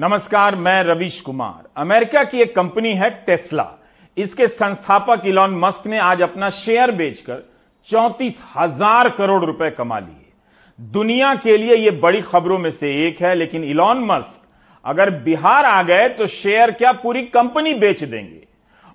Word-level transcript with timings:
नमस्कार, 0.00 0.54
मैं 0.56 0.82
रविश 0.84 1.20
कुमार। 1.20 1.68
अमेरिका 1.76 2.22
की 2.24 2.38
एक 2.40 2.54
कंपनी 2.56 2.92
है 2.92 3.08
टेस्ला। 3.26 3.66
इसके 4.16 4.46
संस्थापक 4.48 5.26
इलॉन 5.26 5.58
मस्क 5.60 5.86
ने 5.86 5.98
आज 5.98 6.22
अपना 6.22 6.48
शेयर 6.50 6.90
बेचकर 6.90 7.42
चौंतीस 7.88 8.40
हज़ार 8.56 9.08
करोड़ 9.08 9.44
रुपए 9.44 9.70
कमा 9.70 9.98
लिए। 9.98 10.32
दुनिया 10.78 11.34
के 11.34 11.56
लिए 11.56 11.76
यह 11.76 12.00
बड़ी 12.00 12.20
खबरों 12.22 12.58
में 12.58 12.70
से 12.70 12.94
एक 13.06 13.20
है, 13.22 13.34
लेकिन 13.34 13.64
इलॉन 13.64 14.04
मस्क 14.04 14.48
अगर 14.84 15.10
बिहार 15.20 15.64
आ 15.64 15.82
गए 15.82 16.08
तो 16.08 16.26
शेयर 16.28 16.70
क्या 16.70 16.92
पूरी 16.92 17.22
कंपनी 17.28 17.74
बेच 17.74 18.04
देंगे? 18.04 18.42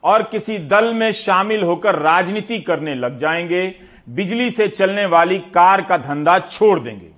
और 0.03 0.23
किसी 0.23 0.57
दल 0.57 0.93
में 0.93 1.11
शामिल 1.13 1.63
होकर 1.63 1.95
राजनीति 1.95 2.59
करने 2.59 2.95
लग 2.95 3.19
जाएँगे? 3.19 3.67
बिजली 4.09 4.49
से 4.49 4.67
चलने 4.67 5.05
वाली 5.07 5.37
कार 5.53 5.81
का 5.81 5.97
धंधा 5.97 6.39
छोड़ 6.41 6.79
देंगे। 6.79 7.13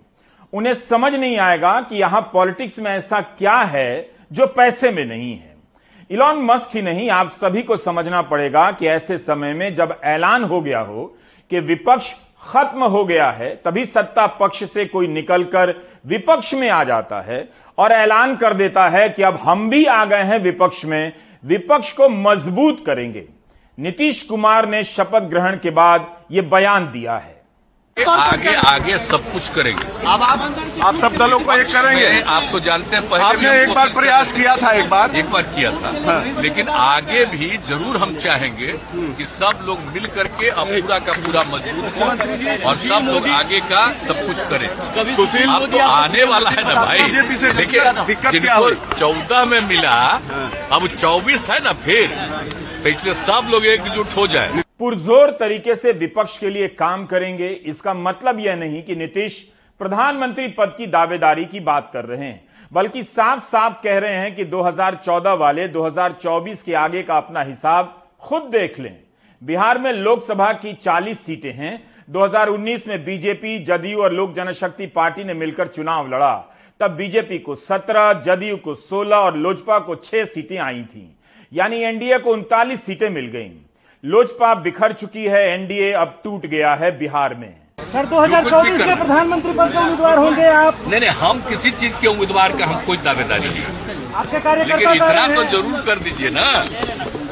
उन्हें 0.53 0.73
समझ 0.73 1.13
नहीं 1.15 1.37
आएगा 1.37 1.79
कि 1.81 1.95
यहाँ 1.95 2.21
पॉलिटिक्स 2.33 2.79
में 2.79 2.91
ऐसा 2.91 3.21
क्या 3.21 3.57
है 3.57 4.09
जो 4.31 4.47
पैसे 4.47 4.91
में 4.91 5.05
नहीं 5.05 5.33
है। 5.33 5.55
इलॉन 6.09 6.37
मस्क 6.37 6.75
ही 6.75 6.81
नहीं, 6.81 7.09
आप 7.09 7.31
सभी 7.31 7.61
को 7.63 7.77
समझना 7.77 8.21
पड़ेगा 8.21 8.71
कि 8.71 8.87
ऐसे 8.87 9.17
समय 9.17 9.53
में 9.53 9.73
जब 9.75 9.99
ऐलान 10.03 10.43
हो 10.43 10.61
गया 10.61 10.79
हो 10.79 11.05
कि 11.51 11.59
विपक्ष 11.59 12.13
खत्म 12.43 12.83
हो 12.83 13.03
गया 13.05 13.29
है, 13.31 13.49
तभी 13.55 13.85
सत्ता 13.85 14.25
पक्ष 14.39 14.63
से 14.63 14.85
कोई 14.85 15.07
निकलकर 15.07 15.73
विपक्ष 16.05 16.53
में 16.53 16.69
आ 16.69 16.83
जाता 16.83 17.21
है 17.21 17.47
और 17.77 17.91
ऐलान 17.91 18.35
कर 18.35 18.53
देता 18.53 18.87
है 18.89 19.09
कि 19.09 19.23
अब 19.23 19.37
हम 19.37 19.69
भी 19.69 19.85
आ 19.85 20.03
गए 20.05 20.23
हैं 20.23 20.39
विपक्ष 20.39 20.83
में, 20.85 21.13
विपक्ष 21.45 21.91
को 21.91 22.09
मज़बूत 22.09 22.83
करेंगे। 22.85 23.27
नीतीश 23.77 24.21
कुमार 24.23 24.67
ने 24.69 24.83
शपथ 24.83 25.29
ग्रहण 25.29 25.57
के 25.57 25.69
बाद 25.69 26.07
यह 26.31 26.41
बयान 26.41 26.91
दिया 26.91 27.17
है। 27.17 27.36
आगे 27.99 28.53
आगे 28.67 28.97
सब 28.99 29.31
कुछ 29.31 29.47
करेंगे। 29.49 29.83
अब 30.07 30.23
आप 30.23 30.41
आप 30.85 30.95
सब 30.95 31.15
दलों 31.17 31.39
को 31.39 31.53
एक 31.53 31.67
करेंगे। 31.67 32.21
आपको 32.29 32.59
जानते 32.59 32.95
हैं 32.95 33.09
पहले 33.09 33.37
भी 33.37 33.45
आपने 33.45 33.61
एक 33.61 33.73
बार 33.75 33.89
प्रयास 33.93 34.31
किया 34.31 34.55
था 34.57 34.71
एक 34.73 34.89
बार। 34.89 35.15
एक 35.17 35.31
बार 35.31 35.41
किया 35.55 35.71
था। 35.73 36.19
लेकिन 36.41 36.69
आगे 36.81 37.25
भी 37.27 37.49
ज़रूर 37.69 37.97
हम 37.97 38.15
चाहेंगे 38.17 38.67
कि 39.17 39.25
सब 39.25 39.63
लोग 39.67 39.79
मिल 39.93 40.05
करके 40.15 40.49
अब 40.49 40.67
पूरा 40.69 40.99
का 40.99 41.13
पूरा 41.15 41.43
मज़बूत 41.47 41.99
हो 41.99 42.67
और 42.69 42.75
सब 42.77 43.09
लोग 43.13 43.27
आगे 43.31 43.59
का 43.71 43.87
सब 44.07 44.25
कुछ 44.27 44.41
करें। 44.49 44.69
सुशील 45.15 45.49
अब 45.49 45.69
तो 45.71 45.79
आने 45.79 46.23
वाला 46.25 46.49
है 46.49 46.63
ना 46.63 46.83
भाई। 46.83 47.51
देखिए 47.53 47.81
जिनको 48.31 48.69
चौदह 48.95 49.45
में 49.45 49.59
मिला 49.67 49.97
अब 50.71 50.87
चौबीस 50.95 51.49
है 51.49 51.59
ना 51.63 51.73
फिर 51.85 52.07
तो 52.83 52.89
इसलिए 52.89 53.13
सब 53.15 53.47
लोग 53.51 53.65
एकजुट 53.65 54.15
हो 54.17 54.27
जाए। 54.27 54.63
पुरजोर 54.79 55.31
तरीके 55.31 55.75
से 55.75 55.91
विपक्ष 55.91 56.37
के 56.37 56.49
लिए 56.49 56.67
काम 56.67 57.05
करेंगे। 57.05 57.47
इसका 57.47 57.93
मतलब 57.93 58.39
यह 58.39 58.55
नहीं 58.55 58.83
कि 58.83 58.95
नीतीश 58.95 59.51
प्रधानमंत्री 59.79 60.47
पद 60.47 60.75
की 60.77 60.85
दावेदारी 60.87 61.45
की 61.45 61.59
बात 61.59 61.89
कर 61.93 62.05
रहे 62.05 62.23
हैं, 62.23 62.47
बल्कि 62.73 63.03
साफ़ 63.03 63.43
साफ़ 63.43 63.81
कह 63.83 63.97
रहे 63.97 64.13
हैं 64.13 64.35
कि 64.35 64.45
2014 64.45 65.33
वाले 65.33 65.67
2024 65.67 66.63
के 66.63 66.73
आगे 66.73 67.03
का 67.03 67.17
अपना 67.17 67.41
हिसाब 67.41 68.07
खुद 68.19 68.43
देख 68.43 68.79
लें। 68.79 68.95
बिहार 69.41 69.77
में 69.77 69.91
लोकसभा 69.93 70.53
की 70.53 70.73
40 70.73 71.25
सीटें 71.25 71.51
हैं। 71.51 71.83
2019 72.09 72.87
में 72.87 73.03
बीजेपी, 73.05 73.59
जदयू 73.59 74.01
और 74.01 74.13
लोक 74.13 74.33
जनशक्ति 74.33 74.85
पार्टी 74.85 75.23
ने 75.23 75.33
मिलकर 75.33 75.67
चुनाव 75.67 76.07
लड़ा। 76.07 76.35
तब 76.79 76.91
बीजेपी 76.91 77.39
को 77.39 77.55
17 77.55 78.13
जदयू 78.13 78.57
को 78.57 78.75
16 78.75 79.15
और 79.15 79.37
लोजपा 79.37 79.79
को 79.79 79.95
6 79.95 80.25
सीटें 80.25 80.57
आई 80.57 80.83
थीं। 80.83 81.07
यानी 81.53 81.77
एनडीए 81.77 82.17
को 82.17 82.33
उनतालीस 82.33 82.85
सीटें 82.85 83.09
मिल 83.09 83.25
गईं। 83.25 83.51
लोजपा 84.03 84.53
बिखर 84.55 84.93
चुकी 84.93 85.23
है 85.25 85.41
एनडीए 85.49 85.91
अब 85.93 86.19
टूट 86.23 86.45
गया 86.45 86.73
है 86.75 86.89
बिहार 86.97 87.33
में। 87.35 87.49
सर 87.93 88.05
कुछ 88.05 88.29
भी 88.29 88.35
2024 88.43 88.87
में 88.87 88.97
प्रधानमंत्री 88.97 89.51
पद 89.53 89.71
के 89.71 89.77
उम्मीदवार 89.77 90.17
होंगे 90.17 90.45
आप। 90.47 90.77
नहीं 90.87 90.99
नहीं 90.99 91.09
हम 91.21 91.41
किसी 91.49 91.71
चीज़ 91.71 91.93
के 92.01 92.07
उम्मीदवार 92.07 92.57
का 92.57 92.65
हम 92.65 92.85
कोई 92.85 92.97
दावेदारी 92.97 93.49
नहीं 93.49 93.63
आपके 94.15 94.31
लेकिन 94.31 94.39
कार्यकर्ता 94.43 94.93
इतना 94.93 95.27
तो 95.35 95.43
ज़रूर 95.51 95.81
कर 95.85 95.99
दीजिए 95.99 96.29
ना 96.29 96.45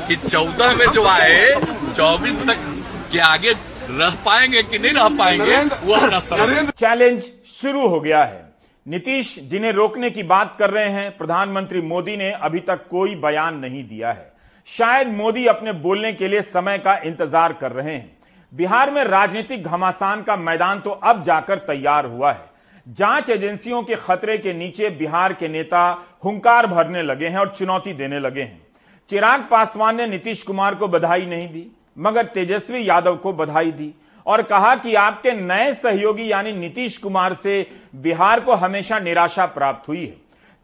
कि 0.08 0.16
चौदह 0.18 0.76
में 0.76 0.86
जो 0.94 1.06
आए 1.08 1.56
चौबीस 1.96 2.42
तक 2.48 2.68
के 3.12 3.20
आगे 3.30 3.52
रह 3.92 4.16
पाएँगे 4.26 4.64
कि 4.64 4.80
नहीं 4.80 4.94
रह 4.94 5.18
पाएँगे 5.18 5.64
वो 5.86 5.96
अपना 5.96 6.72
चैलेंज 6.72 7.32
शुरू 7.56 7.88
हो 7.88 8.00
गया 8.00 8.24
है। 8.24 8.44
नीतीश 8.86 9.36
जिन्हें 9.50 9.72
रोकने 9.74 10.10
की 10.10 10.24
बात 10.26 10.56
कर 10.60 10.70
रहे 10.70 10.90
हैं 10.92 11.10
प्रधानमंत्री 11.18 11.82
मोदी 11.84 12.18
ने 12.18 12.32
अभी 12.44 12.60
तक 12.68 12.88
कोई 12.90 13.16
बयान 13.22 13.58
नहीं 13.60 13.84
दिया 13.88 14.12
है। 14.12 14.34
शायद 14.68 15.08
मोदी 15.08 15.46
अपने 15.46 15.72
बोलने 15.74 16.12
के 16.14 16.28
लिए 16.28 16.42
समय 16.42 16.78
का 16.78 16.96
इंतज़ार 16.98 17.54
कर 17.54 17.72
रहे 17.72 17.94
हैं। 17.94 18.18
बिहार 18.54 18.92
में 18.92 19.04
राजनीतिक 19.04 19.64
घमासान 19.64 20.22
का 20.24 20.36
मैदान 20.38 20.80
तो 20.80 20.90
अब 20.90 21.22
जाकर 21.24 21.58
तैयार 21.58 22.06
हुआ 22.06 22.32
है। 22.32 22.44
जाँच 22.88 23.30
एजेंसियों 23.30 23.82
के 23.84 23.96
खतरे 23.96 24.38
के 24.38 24.54
नीचे 24.54 24.90
बिहार 24.92 25.34
के 25.34 25.48
नेता 25.48 25.90
हुंकार 26.26 26.68
भरने 26.68 27.02
लगे 27.02 27.28
हैं 27.28 27.38
और 27.38 27.54
चुनौती 27.58 27.94
देने 27.94 28.20
लगे 28.20 28.42
हैं। 28.42 28.62
चिराग 29.10 29.48
पासवान 29.52 29.98
ने 29.98 30.08
नीतीश 30.08 30.42
कुमार 30.44 30.76
को 30.76 30.88
बधाई 30.88 31.26
नहीं 31.26 31.48
दी, 31.50 31.68
मगर 31.98 32.26
तेजस्वी 32.26 32.88
यादव 32.90 33.16
को 33.16 33.34
बधाई 33.34 33.72
दी 33.72 33.94
और 34.26 34.42
कहा 34.44 34.76
कि 34.76 34.96
आपके 34.96 35.32
नए 35.34 35.74
सहयोगी 35.74 36.32
यानी 36.32 36.52
नीतीश 36.54 36.98
कुमार 36.98 37.34
से 37.34 37.66
बिहार 37.98 38.40
को 38.40 38.56
हमेशा 38.56 39.00
निराशा 39.00 39.46
प्राप्त 39.48 39.88
हुई 39.88 40.06
है। 40.06 40.16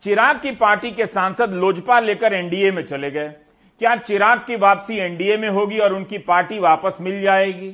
चिराग 0.04 0.40
की 0.40 0.52
पार्टी 0.52 0.92
के 0.92 1.06
सांसद 1.06 1.54
लोजपा 1.54 2.00
लेकर 2.00 2.34
एनडीए 2.34 2.72
में 2.72 2.84
चले 2.84 3.12
गए। 3.12 3.34
क्या 3.82 3.96
चिराग 3.98 4.40
की 4.48 4.56
वापसी 4.56 4.98
एनडीए 4.98 5.36
में 5.38 5.48
होगी 5.50 5.78
और 5.80 5.94
उनकी 5.94 6.18
पार्टी 6.18 6.58
वापस 6.60 6.98
मिल 7.02 7.22
जाएगी? 7.22 7.70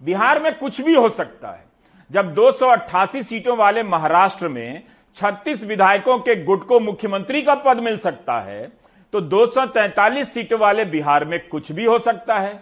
बिहार 0.00 0.40
में 0.42 0.52
कुछ 0.54 0.80
भी 0.80 0.94
हो 0.94 1.08
सकता 1.08 1.48
है। 1.48 1.64
जब 2.10 2.34
288 2.34 3.22
सीटों 3.22 3.56
वाले 3.56 3.82
महाराष्ट्र 3.82 4.48
में 4.48 4.82
36 5.16 5.62
विधायकों 5.64 6.18
के 6.18 6.34
गुट 6.44 6.66
को 6.66 6.80
मुख्यमंत्री 6.80 7.40
का 7.42 7.54
पद 7.64 7.80
मिल 7.80 7.96
सकता 7.98 8.38
है 8.40 8.66
तो 9.12 9.20
243 9.22 10.32
सीटों 10.34 10.58
वाले 10.58 10.84
बिहार 10.86 11.24
में 11.24 11.38
कुछ 11.48 11.70
भी 11.72 11.84
हो 11.84 11.98
सकता 11.98 12.38
है। 12.38 12.52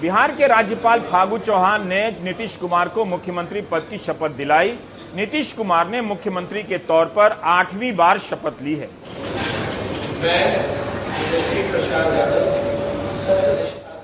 बिहार 0.00 0.34
के 0.36 0.46
राज्यपाल 0.46 1.00
फागू 1.02 1.38
चौहान 1.38 1.86
ने 1.88 2.04
नीतीश 2.24 2.56
कुमार 2.56 2.88
को 2.88 3.04
मुख्यमंत्री 3.04 3.60
पद 3.70 3.86
की 3.90 3.98
शपथ 4.00 4.36
दिलाई। 4.36 4.74
नीतीश 5.16 5.52
कुमार 5.52 5.88
ने 5.88 6.00
मुख्यमंत्री 6.02 6.62
के 6.62 6.78
तौर 6.82 7.06
पर 7.16 7.38
आठवीं 7.52 7.94
बार 7.96 8.18
शपथ 8.20 8.62
ली 8.62 8.74
है। 8.74 8.90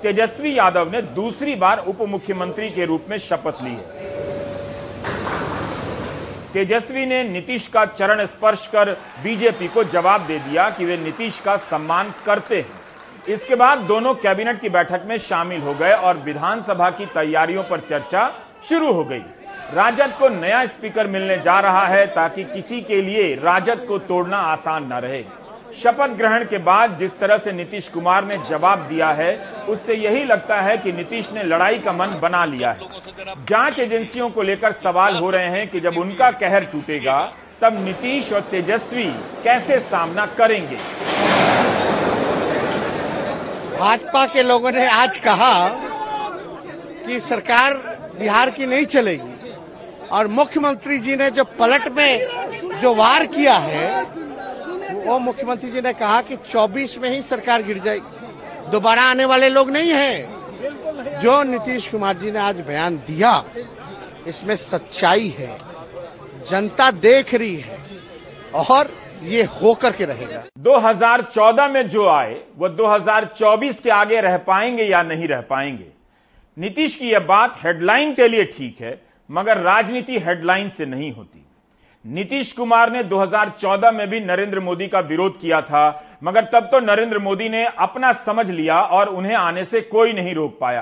तेजस्वी 0.03 0.57
यादव 0.57 0.91
ने 0.91 1.01
दूसरी 1.15 1.55
बार 1.55 1.83
उप 1.87 2.01
मुख्यमंत्री 2.01 2.69
के 2.69 2.85
रूप 2.85 3.05
में 3.09 3.17
शपथ 3.17 3.63
ली 3.63 3.69
है। 3.69 3.97
तेजस्वी 6.53 7.05
ने 7.05 7.23
नीतीश 7.23 7.67
का 7.67 7.85
चरण 7.85 8.25
स्पर्श 8.25 8.67
कर 8.67 8.91
बीजेपी 9.23 9.67
को 9.67 9.83
जवाब 9.83 10.21
दे 10.21 10.39
दिया 10.39 10.69
कि 10.69 10.85
वे 10.85 10.97
नीतीश 10.97 11.39
का 11.39 11.55
सम्मान 11.57 12.13
करते 12.25 12.57
हैं। 12.57 12.77
इसके 13.27 13.55
बाद 13.55 13.77
दोनों 13.77 14.13
कैबिनेट 14.15 14.61
की 14.61 14.69
बैठक 14.69 15.01
में 15.05 15.17
शामिल 15.17 15.61
हो 15.61 15.73
गए 15.73 15.93
और 15.93 16.17
विधानसभा 16.17 16.89
की 16.89 17.05
तैयारियों 17.05 17.63
पर 17.63 17.79
चर्चा 17.79 18.31
शुरू 18.69 18.91
हो 18.93 19.03
गई। 19.03 19.23
राजद 19.73 20.13
को 20.19 20.29
नया 20.29 20.65
स्पीकर 20.65 21.07
मिलने 21.07 21.37
जा 21.37 21.59
रहा 21.59 21.85
है 21.87 22.05
ताकि 22.07 22.43
किसी 22.43 22.81
के 22.81 23.01
लिए 23.01 23.35
राजद 23.35 23.85
को 23.87 23.97
तोड़ना 23.99 24.37
आसान 24.37 24.93
न 24.93 24.93
रहे। 24.93 25.23
शपथ 25.83 26.09
ग्रहण 26.09 26.43
के 26.45 26.57
बाद 26.57 26.97
जिस 26.97 27.19
तरह 27.19 27.37
से 27.37 27.51
नीतीश 27.51 27.87
कुमार 27.87 28.25
ने 28.25 28.37
जवाब 28.49 28.79
दिया 28.79 29.09
है, 29.09 29.35
उससे 29.69 29.95
यही 29.95 30.23
लगता 30.23 30.61
है 30.61 30.77
कि 30.77 30.91
नीतीश 30.91 31.29
ने 31.33 31.43
लड़ाई 31.43 31.79
का 31.79 31.91
मन 31.91 32.19
बना 32.21 32.45
लिया 32.45 32.71
है। 32.71 32.79
जाँच 33.49 33.79
एजेंसियों 33.79 34.29
को 34.29 34.41
लेकर 34.41 34.71
सवाल 34.71 35.15
हो 35.15 35.29
रहे 35.29 35.47
हैं 35.47 35.67
कि 35.67 35.79
जब 35.79 35.97
उनका 35.97 36.31
कहर 36.31 36.63
टूटेगा, 36.63 37.33
तब 37.61 37.85
नीतीश 37.85 38.33
और 38.33 38.41
तेजस्वी 38.41 39.05
कैसे 39.43 39.79
सामना 39.79 40.25
करेंगे? 40.25 40.75
भाजपा 43.79 44.25
के 44.25 44.43
लोगों 44.43 44.71
ने 44.71 44.87
आज 44.89 45.17
कहा 45.17 45.67
कि 47.07 47.19
सरकार 47.19 47.73
बिहार 48.19 48.49
की 48.49 48.65
नहीं 48.65 48.85
चलेगी। 48.85 49.53
और 50.11 50.27
मुख्यमंत्री 50.27 50.97
जी 50.97 51.15
ने 51.15 51.31
जो 51.31 51.43
पलट 51.43 51.87
में 51.87 52.79
जो 52.81 52.95
वार 52.95 53.25
किया 53.25 53.57
है 53.57 54.05
वो 54.99 55.19
मुख्यमंत्री 55.19 55.71
जी 55.71 55.81
ने 55.81 55.93
कहा 55.93 56.21
कि 56.21 56.35
24 56.35 56.97
में 56.97 57.09
ही 57.09 57.21
सरकार 57.21 57.63
गिर 57.63 57.79
जाएगी। 57.79 58.71
दोबारा 58.71 59.01
आने 59.01 59.25
वाले 59.25 59.49
लोग 59.49 59.69
नहीं 59.69 59.91
हैं। 59.91 61.19
जो 61.21 61.43
नीतीश 61.43 61.87
कुमार 61.87 62.17
जी 62.17 62.31
ने 62.31 62.39
आज 62.39 62.61
बयान 62.61 62.97
दिया, 62.97 63.43
इसमें 64.27 64.55
सच्चाई 64.55 65.27
है, 65.27 65.57
जनता 66.49 66.91
देख 66.91 67.33
रही 67.33 67.55
है, 67.55 67.77
और 68.53 68.89
ये 69.23 69.43
होकर 69.43 69.91
के 69.91 70.05
रहेगा। 70.05 70.43
2014 70.57 71.67
में 71.67 71.87
जो 71.87 72.07
आए, 72.07 72.41
वो 72.57 72.69
2024 72.69 73.79
के 73.79 73.89
आगे 73.89 74.21
रह 74.21 74.37
पाएँगे 74.37 74.83
या 74.83 75.03
नहीं 75.03 75.27
रह 75.27 75.41
पाएँगे? 75.41 75.87
नीतीश 76.57 76.95
की 76.95 77.09
यह 77.09 77.19
बात 77.19 77.59
हेडलाइन 77.65 78.13
के 78.13 78.27
लिए 78.27 78.45
ठीक 78.45 78.77
है, 78.81 79.01
मगर 79.31 79.57
राजनीति 79.57 80.19
हेडलाइन 80.19 80.69
से 80.69 80.85
नहीं 80.85 81.11
होती। 81.13 81.45
नीतीश 82.05 82.51
कुमार 82.53 82.91
ने 82.91 83.03
2014 83.03 83.91
में 83.91 84.09
भी 84.09 84.19
नरेंद्र 84.19 84.59
मोदी 84.59 84.87
का 84.87 84.99
विरोध 84.99 85.39
किया 85.41 85.61
था, 85.61 86.03
मगर 86.23 86.43
तब 86.43 86.69
तो 86.71 86.79
नरेंद्र 86.79 87.19
मोदी 87.19 87.49
ने 87.49 87.65
अपना 87.65 88.13
समझ 88.13 88.49
लिया 88.51 88.79
और 88.81 89.09
उन्हें 89.09 89.35
आने 89.35 89.65
से 89.65 89.81
कोई 89.81 90.13
नहीं 90.13 90.35
रोक 90.35 90.57
पाया। 90.59 90.81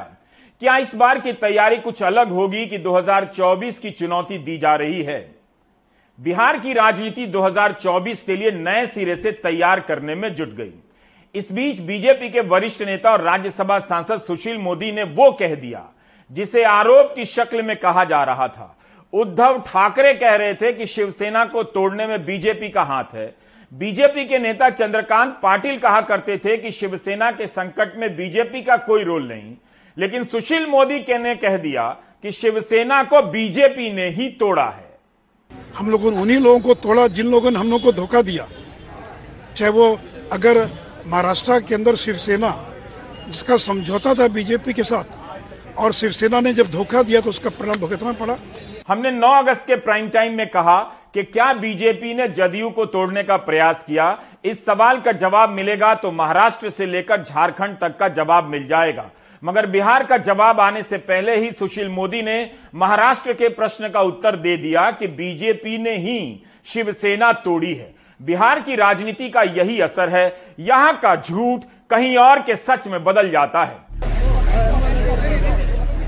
क्या 0.62 0.78
इस 0.78 0.96
बार 0.96 1.20
की 1.20 1.34
तैयारी 1.34 1.78
कुछ 1.78 2.04
अलग 2.04 2.32
होगी 2.32 2.66
कि 2.66 2.78
2024 2.78 3.80
की 3.80 3.92
चुनौती 3.92 4.38
दी 4.38 4.58
जा 4.58 4.76
रही 4.76 5.02
है? 5.04 5.20
बिहार 6.20 6.60
की 6.60 6.74
राजनीति 6.74 7.26
2024 7.26 8.24
के 8.24 8.36
लिए 8.36 8.52
नए 8.52 8.86
सिरे 8.86 9.16
से 9.16 9.32
तैयार 9.32 9.80
करने 9.80 10.16
में 10.16 10.34
जुट 10.36 10.56
गई। 10.56 10.74
इस 11.36 11.52
बीच 11.52 11.80
बीजेपी 11.80 12.30
के 12.30 12.42
वरिष्ठ 12.42 12.82
नेता 12.82 13.12
और 13.12 13.22
राज्यसभा 13.22 13.80
सांसद 13.80 14.22
सुशील 14.22 14.58
मोदी 14.58 14.92
ने 14.92 15.04
वो 15.04 15.32
कह 15.32 15.56
दिया, 15.56 15.86
जिसे 16.32 16.64
आरोप 16.64 17.14
की 17.16 17.26
शक्ल 17.26 17.64
में 17.64 17.78
कहा 17.78 18.04
जा 18.04 18.24
रहा 18.24 18.48
था। 18.48 18.77
उद्धव 19.14 19.64
ठाकरे 19.68 20.14
कह 20.14 20.36
रहे 20.36 20.54
थे 20.54 20.74
कि 20.74 20.86
शिवसेना 20.86 21.46
को 21.46 21.64
तोड़ने 21.64 22.08
में 22.08 22.26
बीजेपी 22.26 22.70
का 22.70 22.82
हाथ 22.82 23.04
है। 23.14 23.36
बीजेपी 23.74 24.26
के 24.26 24.40
नेता 24.40 24.70
चंद्रकांत 24.70 25.40
पाटिल 25.44 25.80
कहा 25.80 26.02
करते 26.02 26.38
थे 26.38 26.58
कि 26.58 26.72
शिवसेना 26.72 27.32
के 27.32 27.48
संकट 27.48 27.98
में 27.98 28.18
बीजेपी 28.18 28.62
का 28.62 28.78
कोई 28.78 29.04
रोल 29.04 29.28
नहीं। 29.28 29.56
लेकिन 29.98 30.24
सुशील 30.24 30.66
मोदी 30.66 31.00
के 31.00 31.18
ने 31.18 31.36
कह 31.36 31.58
दिया 31.58 31.90
कि 32.22 32.32
शिवसेना 32.32 33.04
को 33.04 33.22
बीजेपी 33.22 33.94
ने 33.94 34.10
ही 34.10 34.30
तोड़ा 34.30 34.66
है। 34.66 34.98
हम 35.78 35.90
लोगों 35.90 36.12
ने 36.12 36.22
उन्हीं 36.22 36.40
लोगों 36.40 36.60
को 36.60 36.74
तोड़ा, 36.74 37.08
जिन 37.08 37.28
लोगों 37.28 37.52
ने 37.52 37.60
हम 37.60 37.70
लोग 37.70 37.84
को 37.84 37.92
धोखा 37.92 38.22
दिया। 38.22 38.48
चाहे 39.58 39.72
वो 39.72 40.00
अगर 40.32 40.70
महाराष्ट्र 41.08 41.60
के 41.60 41.76
अंदर 41.76 41.96
शिवसेना, 41.96 42.74
जिसका 43.30 43.58
समझौता 43.58 44.14
था 44.14 44.28
बीजेपी 44.28 44.74
के 44.74 44.84
साथ, 44.84 45.04
और 45.78 45.92
शिवसेना 45.92 46.40
ने 46.40 46.54
जब 46.54 46.70
धोखा 46.70 47.04
दिया 47.04 47.22
तो 47.22 47.30
उसका 47.30 47.50
परिणाम 47.50 47.78
भुगतना 47.78 48.12
पड़ा। 48.12 48.38
हमने 48.88 49.12
9 49.12 49.32
अगस्त 49.36 49.66
के 49.68 49.76
प्राइम 49.76 50.08
टाइम 50.10 50.34
में 50.34 50.48
कहा 50.50 50.80
कि 51.14 51.24
क्या 51.24 51.52
बीजेपी 51.54 52.14
ने 52.14 52.28
जदयू 52.28 52.70
को 52.70 52.86
तोड़ने 52.86 53.24
का 53.24 53.38
प्रयास 53.38 53.84
किया? 53.88 54.18
इस 54.46 54.66
सवाल 54.66 55.00
का 55.00 55.12
जवाब 55.14 55.50
मिलेगा 55.50 55.94
तो 55.96 56.12
महाराष्ट्र 56.12 56.70
से 56.70 56.86
लेकर 56.86 57.24
झारखंड 57.24 57.78
तक 57.78 57.98
का 57.98 58.08
जवाब 58.10 58.44
मिल 58.44 58.68
जाएगा। 58.68 59.10
मगर 59.44 59.66
बिहार 59.66 60.04
का 60.04 60.18
जवाब 60.18 60.60
आने 60.60 60.84
से 60.84 60.98
पहले 60.98 61.36
ही 61.36 61.52
सुशील 61.52 61.90
मोदी 61.90 62.22
ने 62.22 62.40
महाराष्ट्र 62.76 63.34
के 63.34 63.50
प्रश्न 63.50 63.90
का 63.90 64.02
उत्तर 64.02 64.36
दे 64.36 64.56
दिया 64.58 64.90
कि 64.92 65.08
बीजेपी 65.08 65.78
ने 65.78 65.96
ही 65.98 66.44
शिवसेना 66.66 67.32
तोड़ी 67.34 67.74
है। 67.74 67.94
बिहार 68.22 68.62
की 68.62 68.76
राजनीति 68.76 69.30
का 69.30 69.42
यही 69.42 69.80
असर 69.82 70.10
है। 70.10 70.56
यहाँ 70.60 70.94
का 71.00 71.16
झूठ 71.16 71.64
कहीं 71.90 72.16
और 72.18 72.42
के 72.42 72.56
सच 72.56 72.88
में 72.88 73.04
बदल 73.04 73.30
जाता 73.32 73.64
है। 73.64 73.87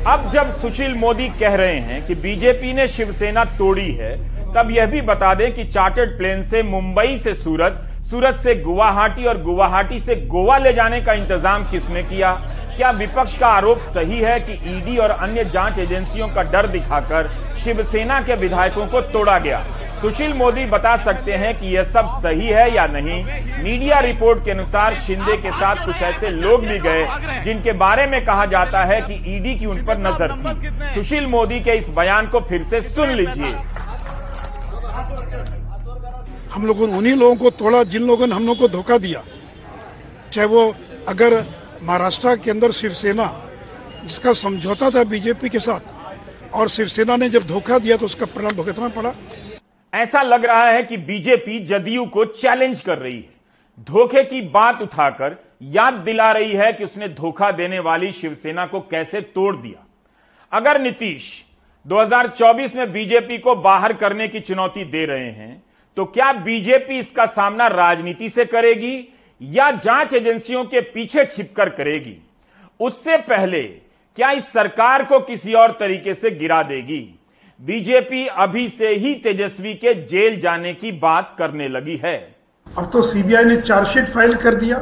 अब 0.08 0.30
जब 0.30 0.52
सुशील 0.62 0.94
मोदी 0.94 1.28
कह 1.40 1.56
रहे 1.56 1.80
हैं 1.80 2.06
कि 2.08 2.16
बीजेपी 2.16 2.74
ने 2.74 2.88
शिवसेना 2.88 3.44
तोड़ी 3.58 3.92
है, 3.92 4.16
तब 4.54 4.70
यह 4.72 4.86
भी 4.86 5.02
बता 5.02 5.34
दें 5.34 5.52
कि 5.54 5.64
चार्टर्ड 5.64 6.18
प्लेन 6.18 6.44
से 6.44 6.62
मुंबई 6.64 7.18
से 7.18 7.34
सूरत 7.34 7.86
सूरत 8.10 8.38
से 8.38 8.56
गुवाहाटी 8.56 9.26
और 9.26 9.42
गुवाहाटी 9.44 10.00
से 10.00 10.16
गोवा 10.28 10.58
ले 10.58 10.74
जाने 10.74 11.02
का 11.02 11.14
इंतज़ाम 11.14 11.70
किसने 11.72 12.04
किया? 12.04 12.32
क्या 12.80 12.90
विपक्ष 12.92 13.36
का 13.38 13.48
आरोप 13.48 13.78
सही 13.94 14.18
है 14.20 14.40
कि 14.40 14.54
ईडी 14.74 14.98
और 14.98 15.10
अन्य 15.12 15.44
जाँच 15.46 15.80
एजेंसियों 15.80 16.28
का 16.28 16.44
डर 16.52 16.68
दिखाकर 16.68 17.30
शिवसेना 17.64 18.20
के 18.22 18.36
विधायकों 18.36 18.86
को 18.88 19.02
तोड़ा 19.12 19.38
गया? 19.40 19.60
सुशील 20.02 20.34
मोदी 20.34 20.66
बता 20.68 20.96
सकते 20.98 21.34
हैं 21.34 21.58
कि 21.58 21.76
यह 21.76 21.84
सब 21.86 22.10
सही 22.22 22.48
है 22.48 22.70
या 22.76 22.86
नहीं। 22.88 23.24
मीडिया 23.64 24.00
रिपोर्ट 24.00 24.44
के 24.46 24.52
अनुसार 24.52 24.94
शिंदे 25.08 25.36
के 25.38 25.52
साथ 25.54 25.86
कुछ 25.86 26.02
ऐसे 26.04 26.30
लोग 26.30 26.66
भी 26.68 26.80
गए 26.80 27.06
जिनके 27.44 27.72
बारे 27.84 28.08
में 28.08 28.24
कहा 28.26 28.46
जाता 28.46 28.86
है 28.86 29.02
कि 29.02 29.22
ईडी 29.36 29.56
की 29.56 29.66
उन 29.66 29.86
पर 29.86 29.98
नज़र 30.00 30.36
थी। 30.38 30.96
सुशील 30.96 31.28
मोदी 31.28 31.60
के 31.60 31.78
इस 31.78 31.90
बयान 31.98 32.28
को 32.28 32.40
फिर 32.50 32.64
से 32.64 32.82
सुन 32.82 33.10
लीजिए। 33.12 33.54
हम 36.54 36.66
लोगों 36.66 36.88
ने 36.88 36.98
उन्हीं 36.98 37.16
लोगों 37.18 37.36
को 37.36 37.50
तोड़ा, 37.52 37.84
जिन 37.86 38.08
लोगों 38.08 38.28
ने 38.28 38.36
हम 38.36 38.48
लोग 38.48 38.58
को 38.60 38.68
धोखा 38.70 38.98
दिया। 39.00 39.24
चाहे 40.34 40.48
वो 40.48 40.74
अगर 41.08 41.44
महाराष्ट्र 41.82 42.36
के 42.36 42.52
अंदर 42.52 42.72
शिवसेना, 42.72 43.26
जिसका 44.06 44.34
समझौता 44.34 44.90
था 44.90 45.04
बीजेपी 45.04 45.50
के 45.50 45.60
साथ, 45.60 46.54
और 46.54 46.70
शिवसेना 46.70 47.16
ने 47.18 47.30
जब 47.30 47.46
धोखा 47.48 47.78
दिया 47.80 47.98
तो 47.98 48.06
उसका 48.06 48.26
परिणाम 48.26 48.56
भुगतना 48.56 48.88
पड़ा। 48.90 49.14
ऐसा 49.94 50.22
लग 50.22 50.46
रहा 50.46 50.66
है 50.66 50.82
कि 50.84 50.98
बीजेपी 51.00 51.60
जदयू 51.60 52.06
को 52.06 52.26
चैलेंज 52.26 52.82
कर 52.82 52.98
रही 52.98 53.16
है। 53.16 53.84
धोखे 53.84 54.24
की 54.24 54.42
बात 54.50 54.82
उठाकर 54.82 55.36
याद 55.62 55.94
दिला 56.06 56.32
रही 56.32 56.52
है 56.52 56.72
कि 56.74 56.84
उसने 56.84 57.08
धोखा 57.10 57.52
देने 57.52 57.80
वाली 57.80 58.12
शिवसेना 58.12 58.66
को 58.66 58.80
कैसे 58.82 59.22
तोड़ 59.22 59.56
दिया। 59.56 59.86
अगर 60.52 60.82
नीतीश 60.82 61.32
2024 61.86 62.76
में 62.76 62.92
बीजेपी 62.94 63.38
को 63.38 63.56
बाहर 63.58 63.94
करने 63.94 64.28
की 64.28 64.40
चुनौती 64.40 64.84
दे 64.86 65.06
रहे 65.06 65.32
हैं 65.32 65.64
तो 65.98 66.06
क्या 66.06 66.32
बीजेपी 66.34 67.00
इसका 67.00 67.26
सामना 67.28 67.68
राजनीति 67.68 68.30
से 68.30 68.46
करेगी 68.46 68.98
या 69.42 69.72
जाँच 69.72 70.14
एजेंसियों 70.14 70.66
के 70.66 70.82
पीछे 70.82 71.26
छिपकर 71.26 71.70
करेगी। 71.70 72.18
उससे 72.80 73.18
पहले 73.18 73.64
क्या 74.16 74.32
इस 74.32 74.54
सरकार 74.54 75.04
को 75.04 75.20
किसी 75.20 75.54
और 75.54 75.72
तरीके 75.72 76.14
से 76.14 76.32
गिरा 76.32 76.64
देगी? 76.64 77.20
बीजेपी 77.62 78.28
अभी 78.28 78.70
से 78.70 78.90
ही 78.90 79.16
तेजस्वी 79.16 79.74
के 79.74 79.94
जेल 80.06 80.40
जाने 80.40 80.74
की 80.74 80.92
बात 80.92 81.36
करने 81.38 81.68
लगी 81.68 82.02
है। 82.06 82.36
अब 82.78 82.90
तो 82.94 83.02
सीबीआई 83.02 83.46
ने 83.46 83.56
चार्जशीट 83.56 84.06
फ़ाइल 84.06 84.36
कर 84.36 84.56
दिया। 84.56 84.80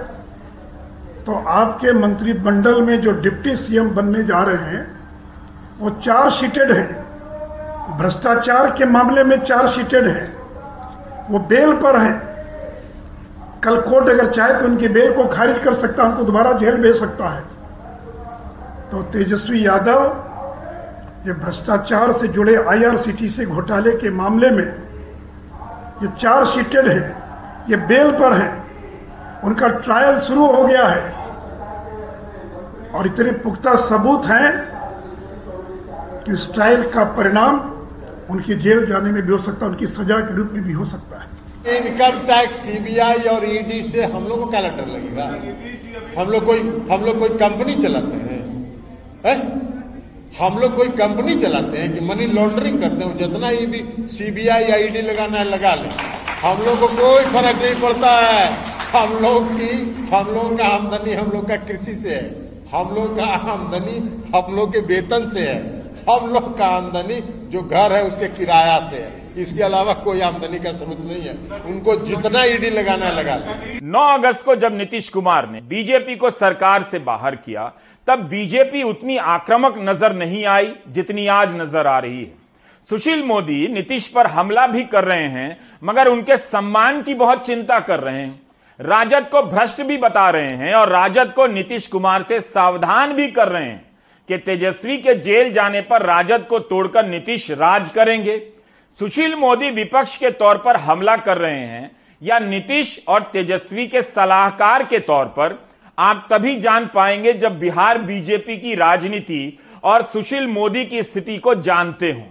तो 1.25 1.33
आपके 1.48 1.94
मंत्रिमंडल 1.94 2.81
में 2.81 3.01
जो 3.01 3.12
डिप्टी 3.12 3.56
सीएम 3.56 3.89
बनने 3.89 4.24
जा 4.24 4.44
रहे 4.44 4.56
हैं, 4.56 5.00
वो 5.80 5.89
चार 5.89 6.30
सीटेड 6.31 6.71
हैं। 6.71 7.07
भ्रष्टाचार 7.98 8.71
के 8.71 8.86
मामले 8.86 9.24
में 9.24 9.38
चार 9.38 9.68
सीटेड 9.68 10.07
हैं। 10.07 10.38
वो 11.30 11.39
बेल 11.39 11.74
पर 11.74 12.00
हैं। 12.00 12.26
कल 13.63 13.80
कोर्ट 13.81 14.09
अगर 14.09 14.31
चाहे 14.31 14.54
तो 14.54 14.65
उनके 14.65 14.88
बेल 14.88 15.13
को 15.13 15.25
खारिज 15.27 15.59
कर 15.59 15.74
सकता 15.74 16.04
है, 16.04 16.09
उनको 16.09 16.24
दोबारा 16.24 16.51
जेल 16.54 16.75
भेज 16.77 16.95
सकता 16.95 17.27
है। 17.27 17.44
तो 18.92 19.01
तेजस्वी 19.13 19.65
यादव, 19.65 20.04
ये 21.27 21.33
भ्रष्टाचार 21.36 22.12
से 22.12 22.27
जुड़े 22.27 22.56
आईआरसीटीसी 22.63 23.45
घोटाले 23.45 23.92
के 23.94 24.09
मामले 24.12 24.50
में 24.51 24.65
ये 26.04 26.07
चार 26.19 26.45
सीटेड 26.45 26.88
है, 26.88 27.00
ये 27.69 27.75
बेल 27.88 28.12
पर 28.12 28.33
है, 28.33 28.50
उनका 29.44 29.68
ट्रायल 29.68 30.18
शुरू 30.19 30.45
हो 30.45 30.63
गया 30.63 30.86
है। 30.88 31.15
और 32.92 33.07
इतने 33.07 33.31
पुख्ता 33.39 33.75
सबूत 33.77 34.25
हैं 34.25 34.51
कि 36.24 36.33
उस 36.33 36.54
ट्रायल 36.54 36.83
का 36.89 37.04
परिणाम 37.18 37.59
उनकी 38.30 38.56
जेल 38.56 38.86
जाने 38.86 39.12
में 39.12 39.21
भी 39.25 39.31
हो 39.31 39.38
सकता 39.39 39.65
है, 39.65 39.71
उनकी 39.71 39.88
सजा 39.88 40.19
के 40.19 40.36
रूप 40.36 40.50
में 40.54 40.63
भी 40.63 40.74
हो 40.74 40.86
सकता 40.86 41.19
है। 41.21 41.26
इनकम 41.69 42.19
टैक्स 42.19 42.55
सीबीआई 42.55 43.17
और 43.17 43.49
ईडी 43.49 43.83
से 43.83 44.03
हम 44.03 44.27
लोग 44.27 44.39
को 44.39 44.45
क्या 44.45 44.61
डर 44.61 44.87
लगेगा? 44.87 45.25
हम 46.21 46.29
लोग 46.29 46.45
कोई, 46.45 46.59
हम 46.91 47.05
लोग 47.05 47.19
कोई 47.19 47.29
कंपनी 47.29 47.75
चलाते 47.75 48.15
हैं, 48.15 48.43
है? 49.25 49.67
हम 50.39 50.57
लोग 50.59 50.75
कोई 50.75 50.87
कंपनी 50.87 51.35
चलाते 51.35 51.77
हैं 51.77 51.93
कि 51.93 51.99
मनी 51.99 52.25
लॉन्ड्रिंग 52.25 52.79
करते 52.81 53.05
हैं 53.05 53.17
जितना 53.17 53.49
ही 53.49 53.65
भी 53.65 54.07
सीबीआई 54.07 54.63
या 54.63 54.75
ईडी 54.75 55.01
लगाना 55.01 55.37
है 55.37 55.43
लगा 55.43 55.75
ले। 55.75 55.89
हम 56.47 56.61
लोग 56.63 56.79
को 56.79 56.87
कोई 56.87 57.23
फ़र्क 57.23 57.61
नहीं 57.63 57.75
पड़ता 57.75 58.11
है। 58.11 58.53
हम 58.94 59.13
लोग 59.13 59.53
की, 59.53 59.71
हम 60.15 60.27
लोग 60.27 60.57
का 60.57 60.65
आमदनी 60.65 61.13
हम 61.13 61.31
लोग 61.31 61.47
का 61.47 61.56
कृषि 61.56 61.95
से 61.95 62.09
है। 62.09 62.51
हम 62.71 62.95
लोग 62.95 63.18
का 63.18 63.25
आमदनी 63.25 63.97
हम 64.37 64.56
लोग 64.56 64.73
के 64.73 64.80
वेतन 64.80 65.30
से 65.30 65.39
है। 65.39 65.83
हम 66.09 66.33
लोग 66.33 66.57
का 66.57 66.65
आमदनी 66.65 67.49
जो 67.49 67.61
घर 67.61 67.94
है 67.94 68.03
उसके 68.03 68.27
किराया 68.27 68.80
से 68.89 68.95
है। 68.95 69.26
इसके 69.37 69.63
अलावा 69.63 69.94
कोई 69.95 70.21
आमदनी 70.21 70.59
का 70.59 70.71
सबूत 70.73 70.99
नहीं 71.01 71.21
है। 71.21 71.61
उनको 71.65 71.95
जितना 72.06 72.44
ईडी 72.45 72.69
लगाना 72.69 73.09
लगा 73.11 73.35
नौ 73.85 74.07
अगस्त 74.13 74.45
को 74.45 74.56
जब 74.57 74.77
नीतीश 74.77 75.09
कुमार 75.09 75.49
ने 75.49 75.61
बीजेपी 75.63 76.15
को 76.15 76.29
सरकार 76.31 76.83
से 76.83 76.99
बाहर 77.01 77.35
किया, 77.37 77.71
तब 78.07 78.19
बीजेपी 78.29 78.83
उतनी 78.83 79.17
आक्रामक 79.17 79.75
नज़र 79.79 80.13
नहीं 80.15 80.44
आई 80.47 80.73
जितनी 80.89 81.27
आज 81.29 81.56
नज़र 81.56 81.87
आ 81.87 81.97
रही 81.99 82.19
है। 82.19 82.33
सुशील 82.89 83.23
मोदी 83.23 83.67
नीतीश 83.67 84.07
पर 84.07 84.27
हमला 84.27 84.67
भी 84.67 84.83
कर 84.85 85.03
रहे 85.03 85.27
हैं, 85.29 85.57
मगर 85.83 86.07
उनके 86.07 86.37
सम्मान 86.37 87.01
की 87.01 87.13
बहुत 87.15 87.45
चिंता 87.45 87.79
कर 87.81 87.99
रहे 87.99 88.21
हैं। 88.21 88.39
राजद 88.79 89.27
को 89.31 89.41
भ्रष्ट 89.44 89.81
भी 89.81 89.97
बता 89.97 90.29
रहे 90.29 90.51
हैं 90.53 90.73
और 90.75 90.89
राजद 90.89 91.31
को 91.33 91.47
नीतीश 91.47 91.87
कुमार 91.87 92.21
से 92.23 92.39
सावधान 92.41 93.13
भी 93.13 93.27
कर 93.31 93.47
रहे 93.47 93.63
हैं 93.63 93.85
कि 94.29 94.37
तेजस्वी 94.39 94.97
के 94.97 95.15
जेल 95.15 95.51
जाने 95.53 95.81
पर 95.81 96.06
राजद 96.06 96.45
को 96.49 96.59
तोड़कर 96.61 97.06
नीतीश 97.06 97.49
राज 97.53 97.89
करेंगे। 97.89 98.37
सुशील 98.99 99.35
मोदी 99.35 99.69
विपक्ष 99.69 100.16
के 100.18 100.30
तौर 100.31 100.57
पर 100.57 100.75
हमला 100.75 101.16
कर 101.18 101.37
रहे 101.37 101.59
हैं 101.59 101.92
या 102.21 102.39
नीतीश 102.39 102.97
और 103.07 103.23
तेजस्वी 103.33 103.85
के 103.87 104.01
सलाहकार 104.01 104.83
के 104.83 104.99
तौर 104.99 105.25
पर, 105.27 105.57
आप 105.97 106.27
तभी 106.31 106.56
जान 106.59 106.89
पाएँगे 106.95 107.33
जब 107.33 107.59
बिहार 107.59 107.97
बीजेपी 107.97 108.57
की 108.57 108.75
राजनीति 108.75 109.59
और 109.83 110.04
सुशील 110.04 110.47
मोदी 110.47 110.85
की 110.85 111.04
स्थिति 111.04 111.37
को 111.37 111.56
जानते 111.56 112.11
हो। 112.11 112.25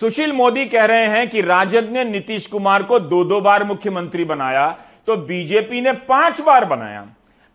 सुशील 0.00 0.32
मोदी 0.32 0.64
कह 0.66 0.84
रहे 0.84 1.06
हैं 1.06 1.28
कि 1.28 1.40
राजद 1.40 1.90
ने 1.92 2.04
नीतीश 2.04 2.46
कुमार 2.46 2.82
को 2.82 2.98
दो 3.00 3.24
दो 3.24 3.40
बार 3.40 3.64
मुख्यमंत्री 3.64 4.24
बनाया 4.24 4.68
तो 5.08 5.16
बीजेपी 5.16 5.80
ने 5.80 5.92
पाँच 6.08 6.40
बार 6.40 6.64
बनाया। 6.64 7.06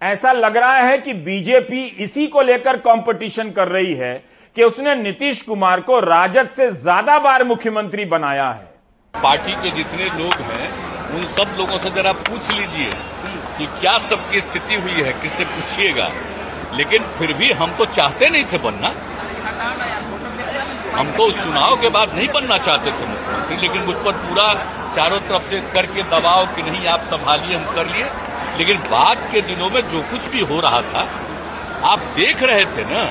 ऐसा 0.01 0.31
लग 0.31 0.57
रहा 0.57 0.77
है 0.77 0.97
कि 0.97 1.13
बीजेपी 1.13 1.85
इसी 2.03 2.27
को 2.27 2.41
लेकर 2.41 2.77
कंपटीशन 2.79 3.51
कर 3.51 3.67
रही 3.67 3.93
है 3.93 4.13
कि 4.55 4.63
उसने 4.63 4.93
नीतीश 4.95 5.41
कुमार 5.41 5.79
को 5.81 5.99
राजद 5.99 6.49
से 6.49 6.69
ज़्यादा 6.71 7.17
बार 7.19 7.43
मुख्यमंत्री 7.43 8.03
बनाया 8.05 8.49
है। 8.49 8.71
पार्टी 9.13 9.53
के 9.53 9.71
जितने 9.71 10.05
लोग 10.09 10.33
हैं, 10.41 10.67
उन 11.09 11.23
सब 11.37 11.55
लोगों 11.57 11.77
से 11.77 11.89
जरा 11.91 12.11
पूछ 12.19 12.51
लीजिए 12.51 12.91
कि 13.57 13.65
क्या 13.79 13.97
सबकी 13.99 14.41
स्थिति 14.41 14.75
हुई 14.75 15.01
है, 15.01 15.13
किससे 15.21 15.45
पूछिएगा। 15.45 16.09
लेकिन 16.73 17.03
फिर 17.17 17.33
भी 17.33 17.51
हम 17.53 17.75
तो 17.77 17.85
चाहते 17.87 18.29
नहीं 18.29 18.45
थे 18.45 18.57
बनना। 18.59 18.93
हम 20.93 21.11
तो 21.11 21.23
उस 21.23 21.43
चुनाव 21.43 21.75
के 21.81 21.89
बाद 21.89 22.15
नहीं 22.15 22.27
बनना 22.29 22.57
चाहते 22.59 22.91
थे 22.91 23.07
मुख्यमंत्री, 23.07 23.57
लेकिन 23.57 23.81
मुझ 23.81 23.95
पर 23.97 24.17
पूरा 24.19 24.47
चारों 24.95 25.19
तरफ़ 25.21 25.49
से 25.49 25.61
करके 25.73 26.03
दबाव 26.11 26.45
कि 26.55 26.63
नहीं 26.63 26.87
आप 26.87 27.03
संभालिए, 27.11 27.55
हम 27.55 27.75
कर 27.75 27.87
लिए। 27.87 28.09
लेकिन 28.57 28.77
बाद 28.89 29.29
के 29.31 29.41
दिनों 29.43 29.69
में 29.69 29.81
जो 29.89 30.01
कुछ 30.09 30.31
भी 30.31 30.41
हो 30.45 30.59
रहा 30.59 30.81
था, 30.83 31.07
आप 31.83 31.99
देख 32.15 32.43
रहे 32.43 32.65
थे 32.67 32.83
ना 32.85 33.03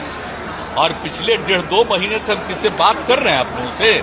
और 0.79 0.93
पिछले 0.93 1.37
डेढ़ 1.37 1.61
दो 1.61 1.85
महीने 1.85 2.19
से 2.19 2.35
हम 2.35 2.49
किससे 2.49 2.69
बात 2.69 3.05
कर 3.09 3.19
रहे 3.19 3.35
हैं 3.35 3.41
आप 3.41 3.47
लोगों 3.47 3.77
से? 3.77 4.03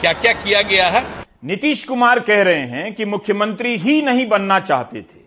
क्या 0.00 0.12
क्या 0.12 0.32
किया 0.32 0.62
गया 0.62 0.88
है? 0.88 1.04
नीतीश 1.44 1.84
कुमार 1.84 2.20
कह 2.20 2.42
रहे 2.42 2.60
हैं 2.60 2.94
कि 2.94 3.04
मुख्यमंत्री 3.04 3.76
ही 3.76 4.02
नहीं 4.02 4.28
बनना 4.28 4.60
चाहते 4.60 5.00
थे। 5.00 5.20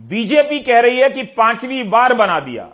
बीजेपी 0.00 0.58
कह 0.58 0.80
रही 0.80 0.98
है 0.98 1.10
कि 1.10 1.22
पांचवी 1.22 1.82
बार 1.82 2.14
बना 2.14 2.40
दिया। 2.40 2.68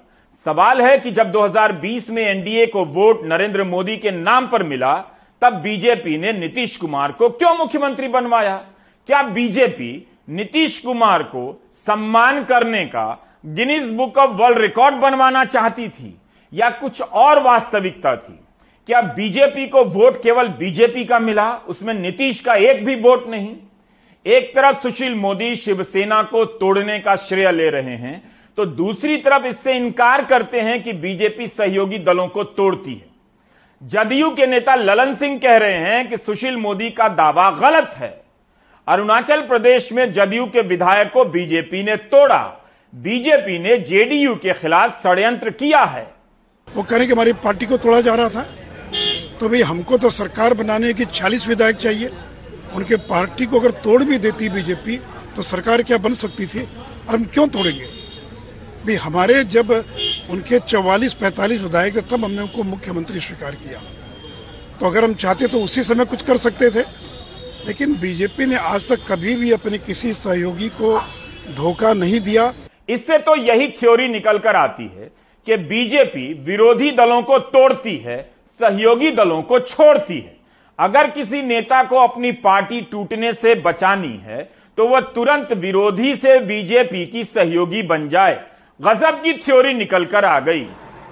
सवाल 0.45 0.83
है 0.83 0.99
कि 0.99 1.11
जब 1.11 1.33
2020 1.33 2.11
में 2.11 2.23
एनडीए 2.23 2.67
को 2.67 2.85
वोट 2.85 3.21
नरेंद्र 3.25 3.65
मोदी 3.65 3.97
के 3.97 4.11
नाम 4.11 4.47
पर 4.47 4.63
मिला, 4.63 4.97
तब 5.43 5.53
बीजेपी 5.53 6.19
ने 6.19 6.33
नीतीश 6.33 6.77
कुमार 6.77 7.13
को 7.13 7.29
क्यों 7.29 7.55
मुख्यमंत्री 7.55 8.09
बनवाया? 8.09 8.57
क्या 9.07 9.23
बीजेपी 9.23 10.11
नीतीश 10.29 10.79
कुमार 10.79 11.23
को 11.23 11.63
सम्मान 11.73 12.45
करने 12.45 12.85
का 12.85 13.27
Guinness 13.47 13.93
Book 13.93 14.19
of 14.19 14.31
World 14.31 14.59
Record 14.59 14.95
बनवाना 14.95 15.45
चाहती 15.45 15.89
थी? 15.89 16.21
या 16.53 16.71
कुछ 16.71 17.01
और 17.03 17.43
वास्तविकता 17.43 18.17
थी? 18.17 18.39
क्या 18.89 19.01
बीजेपी 19.01 19.67
को 19.69 19.85
वोट 19.85 20.23
केवल 20.23 20.49
बीजेपी 20.49 21.05
का 21.05 21.19
मिला? 21.19 21.51
उसमें 21.69 21.95
नीतीश 21.95 22.41
का 22.41 22.55
एक 22.55 22.85
भी 22.85 22.95
वोट 22.97 23.29
नहीं। 23.29 23.57
एक 24.27 24.55
तरफ़ 24.57 24.81
सुशील 24.83 25.15
मोदी 25.15 25.55
शिवसेना 25.57 26.23
को 26.23 26.45
तोड़ने 26.45 26.99
का 26.99 27.17
श्रेय 27.17 27.51
ले 27.53 27.69
रहे 27.71 27.97
हैं 27.97 28.23
तो 28.59 28.65
दूसरी 28.67 29.17
तरफ़ 29.17 29.47
इससे 29.47 29.73
इनकार 29.75 30.25
करते 30.25 30.61
हैं 30.61 30.83
कि 30.83 30.93
बीजेपी 30.93 31.47
सहयोगी 31.47 31.99
दलों 31.99 32.27
को 32.29 32.45
तोड़ती 32.45 32.95
है। 32.95 33.05
जदयू 33.83 34.31
के 34.31 34.47
नेता 34.47 34.75
ललन 34.75 35.15
सिंह 35.15 35.39
कह 35.39 35.57
रहे 35.57 35.77
हैं 35.77 36.09
कि 36.09 36.17
सुशील 36.17 36.57
मोदी 36.57 36.91
का 36.91 37.09
दावा 37.09 37.51
गलत 37.51 37.93
है। 37.97 38.09
अरुणाचल 38.89 39.41
प्रदेश 39.41 39.93
में 39.93 40.11
जदयू 40.13 40.47
के 40.47 40.61
विधायक 40.61 41.11
को 41.13 41.25
बीजेपी 41.25 41.83
ने 41.83 41.97
तोड़ा। 41.97 42.43
बीजेपी 42.93 43.59
ने 43.59 43.77
जेडीयू 43.79 44.35
के 44.35 44.53
खिलाफ 44.53 45.03
षड्यंत्र 45.03 45.51
किया 45.51 45.85
है। 45.85 46.16
वो 46.75 46.83
कह 46.83 46.97
रहे 46.97 47.07
कि 47.07 47.13
हमारी 47.13 47.33
पार्टी 47.33 47.67
को 47.67 47.77
तोड़ा 47.77 48.01
जा 48.01 48.15
रहा 48.15 48.29
था। 48.29 48.43
तो 49.41 49.49
भाई, 49.49 49.63
हमको 49.63 49.99
तो 49.99 50.11
सरकार 50.11 50.55
बनाने 50.55 50.93
की 50.95 51.05
40 51.05 51.49
विधायक 51.49 51.77
चाहिए। 51.77 52.11
उनके 52.75 52.97
पार्टी 52.97 53.47
को 53.47 53.61
अगर 53.61 53.71
तोड़ 53.71 54.05
भी 54.05 54.19
देती 54.19 54.49
बीजेपी 54.49 54.97
तो 55.37 55.43
सरकार 55.43 55.83
क्या 55.83 55.99
बन 55.99 56.15
सकती 56.15 56.47
थी? 56.47 56.63
और 57.09 57.15
हम 57.15 57.25
क्यों 57.25 57.49
तोड़ेंगे? 57.49 57.85
भाई, 58.87 58.95
हमारे 58.95 59.45
जब 59.45 59.71
उनके 60.31 60.59
44 60.59 61.15
45 61.15 61.61
विधायक 61.61 61.97
थे, 61.97 62.01
तब 62.01 62.25
हमने 62.25 62.43
उनको 62.43 62.63
मुख्यमंत्री 62.63 63.21
स्वीकार 63.21 63.55
किया। 63.55 63.83
तो 64.81 64.87
अगर 64.87 65.05
हम 65.05 65.15
चाहते 65.15 65.47
तो 65.47 65.61
उसी 65.61 65.83
समय 65.83 66.05
कुछ 66.05 66.23
कर 66.23 66.37
सकते 66.37 66.71
थे। 66.71 66.81
लेकिन 67.67 67.97
बीजेपी 67.97 68.47
ने 68.47 68.57
आज 68.57 68.89
तक 68.89 69.07
कभी 69.09 69.37
भी 69.37 69.53
अपने 69.53 69.79
किसी 69.79 70.13
सहयोगी 70.13 70.69
को 70.69 70.99
धोखा 71.55 71.93
नहीं 71.93 72.21
दिया। 72.21 72.55
इससे 72.89 73.19
तो 73.19 73.37
यही 73.37 73.69
थ्योरी 73.69 74.09
निकल 74.09 74.39
कर 74.39 74.57
आती 74.57 74.83
है 74.83 75.26
कि 75.47 75.57
बीजेपी 75.57 76.33
विरोधी 76.45 76.91
दलों 76.91 77.23
को 77.23 77.39
तोड़ती 77.39 77.97
है, 77.97 78.19
सहयोगी 78.61 79.11
दलों 79.11 79.43
को 79.43 79.59
छोड़ती 79.61 80.19
है। 80.19 80.37
अगर 80.79 81.11
किसी 81.11 81.43
नेता 81.43 81.83
को 81.85 81.97
अपनी 81.99 82.33
पार्टी 82.41 82.81
टूटने 82.83 83.33
से 83.33 83.55
बचानी 83.57 84.17
है 84.25 84.43
तो 84.79 84.87
वह 84.89 85.01
तुरंत 85.15 85.53
विरोधी 85.53 86.15
से 86.17 86.39
बीजेपी 86.41 87.05
की 87.07 87.23
सहयोगी 87.25 87.83
बन 87.83 88.09
जाए। 88.09 88.35
गजब 88.81 89.23
की 89.23 89.33
थ्योरी 89.35 89.73
निकलकर 89.75 90.25
आ 90.25 90.39
गई। 90.41 90.61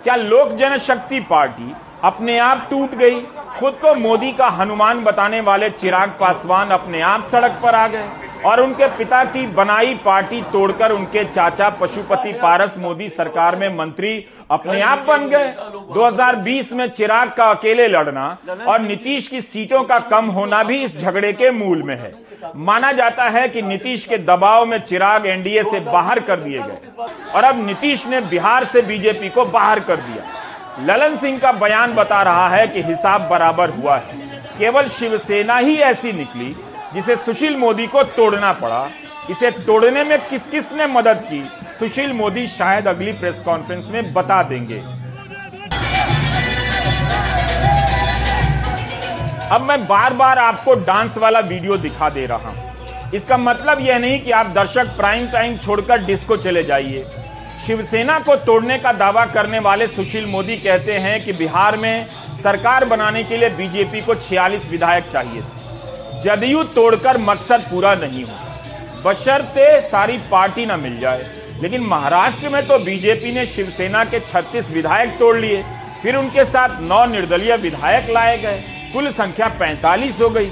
क्या 0.05 0.17
लोक 0.17 0.53
जनशक्ति 0.53 1.21
पार्टी 1.21 1.73
अपने 2.05 2.39
आप 2.39 2.67
टूट 2.71 2.95
गई। 2.95 3.21
खुद 3.59 3.79
को 3.83 3.95
मोदी 3.95 4.33
का 4.33 4.49
हनुमान 4.51 5.03
बताने 5.05 5.41
वाले 5.41 5.71
चिराग 5.71 6.11
पासवान 6.21 6.69
अपने 6.71 7.01
आप 7.03 7.29
सड़क 7.33 7.59
पर 7.63 7.75
आ 7.75 7.87
गए 7.89 8.09
और 8.47 8.61
उनके 8.61 8.87
पिता 8.97 9.23
की 9.25 9.47
बनाई 9.47 9.95
पार्टी 10.05 10.41
तोड़कर 10.53 10.93
उनके 10.93 11.25
चाचा 11.25 11.69
पशुपति 11.71 12.33
पारस 12.33 12.75
मोदी 12.79 13.09
सरकार 13.09 13.57
में 13.57 13.69
मंत्री 13.77 14.13
अपने 14.51 14.81
आप 14.83 15.05
बन 15.09 15.29
गए। 15.29 15.49
2020 15.95 16.73
में 16.73 16.87
चिराग 16.89 17.33
का 17.37 17.51
अकेले 17.51 17.89
लड़ना 17.89 18.27
और 18.69 18.81
नीतीश 18.81 19.29
की 19.29 19.41
सीटों 19.41 19.83
का 19.85 19.99
कम 20.11 20.27
होना 20.31 20.63
भी 20.63 20.83
इस 20.83 21.01
झगड़े 21.01 21.33
के 21.33 21.51
मूल 21.53 21.83
में 21.83 21.97
है। 21.97 22.13
माना 22.57 22.93
जाता 22.93 23.29
है 23.31 23.49
कि 23.49 23.63
नीतीश 23.63 24.05
के 24.05 24.19
दबाव 24.21 24.67
में 24.67 24.79
चिराग 24.81 25.27
एनडीए 25.27 25.63
से 25.63 25.81
बाहर 25.83 26.21
कर 26.21 26.41
दिए 26.41 26.59
गए 26.59 27.07
और 27.35 27.45
अब 27.45 27.67
नीतीश 27.67 28.07
ने 28.07 28.21
बिहार 28.31 28.65
से 28.65 28.83
बीजेपी 28.83 29.29
को 29.29 29.45
बाहर 29.47 29.81
कर 29.81 29.97
दिया। 29.99 30.43
ललन 30.79 31.17
सिंह 31.17 31.39
का 31.39 31.51
बयान 31.53 31.95
बता 31.95 32.23
रहा 32.23 32.49
है 32.49 32.67
कि 32.69 32.83
हिसाब 32.83 33.29
बराबर 33.29 33.71
हुआ 33.71 33.97
है। 33.97 34.19
केवल 34.59 34.89
शिवसेना 34.89 35.57
ही 35.57 35.77
ऐसी 35.77 36.13
निकली, 36.13 36.55
जिसे 36.95 37.17
सुशील 37.17 37.57
मोदी 37.57 37.87
को 37.87 38.03
तोड़ना 38.03 38.53
पड़ा। 38.53 38.87
इसे 39.31 39.51
तोड़ने 39.51 40.05
में 40.05 40.19
किस 40.21 40.51
किस 40.51 40.73
ने 40.73 40.87
मदद 40.87 41.23
की, 41.25 41.43
सुशील 41.79 42.13
मोदी 42.13 42.47
शायद 42.47 42.89
अगली 42.89 43.13
प्रेस 43.13 43.43
कॉन्फ्रेंस 43.45 43.89
में 43.91 44.13
बता 44.13 44.43
देंगे। 44.43 44.83
अब 49.49 49.67
मैं 49.69 49.87
बार 49.87 50.13
बार 50.13 50.39
आपको 50.39 50.75
डांस 50.75 51.19
वाला 51.19 51.41
वीडियो 51.41 51.77
दिखा 51.77 52.09
दे 52.11 52.27
रहा 52.27 52.49
हूँ। 52.49 53.11
इसका 53.15 53.37
मतलब 53.37 53.81
यह 53.81 53.99
नहीं 53.99 54.21
कि 54.21 54.31
आप 54.31 54.47
दर्शक 54.47 54.97
प्राइम 54.97 55.27
टाइम 55.27 55.57
छोड़कर 55.59 56.05
डिस्को 56.05 56.37
चले 56.37 56.63
जाइए। 56.63 57.07
शिवसेना 57.67 58.19
को 58.19 58.35
तोड़ने 58.37 58.79
का 58.79 58.93
दावा 58.93 59.25
करने 59.27 59.59
वाले 59.59 59.87
सुशील 59.87 60.27
मोदी 60.27 60.57
कहते 60.57 60.93
हैं 60.93 61.25
कि 61.25 61.33
बिहार 61.33 61.77
में 61.77 62.07
सरकार 62.43 62.85
बनाने 62.85 63.23
के 63.25 63.37
लिए 63.37 63.49
बीजेपी 63.51 64.01
को 64.01 64.15
46 64.15 64.69
विधायक 64.71 65.05
चाहिए 65.05 65.41
थे। 65.41 66.21
जदयू 66.21 66.63
तोड़कर 66.75 67.19
मकसद 67.19 67.61
पूरा 67.61 67.95
नहीं 67.95 68.25
होता 68.25 69.03
बशर्ते 69.07 69.81
सारी 69.89 70.19
पार्टी 70.31 70.67
ना 70.67 70.77
मिल 70.77 70.99
जाए। 71.01 71.31
लेकिन 71.63 71.81
महाराष्ट्र 71.81 72.49
में 72.49 72.67
तो 72.67 72.79
बीजेपी 72.79 73.33
ने 73.33 73.47
शिवसेना 73.47 74.05
के 74.05 74.21
36 74.21 74.71
विधायक 74.71 75.19
तोड़ 75.19 75.37
लिए। 75.37 75.65
फिर 76.03 76.17
उनके 76.17 76.45
साथ 76.45 76.81
नौ 76.81 77.05
निर्दलीय 77.07 77.57
विधायक 77.57 78.11
लाए 78.11 78.39
गए। 78.39 78.63
कुल 78.93 79.11
संख्या 79.13 79.49
45 79.59 80.21
हो 80.21 80.31
गई। 80.31 80.51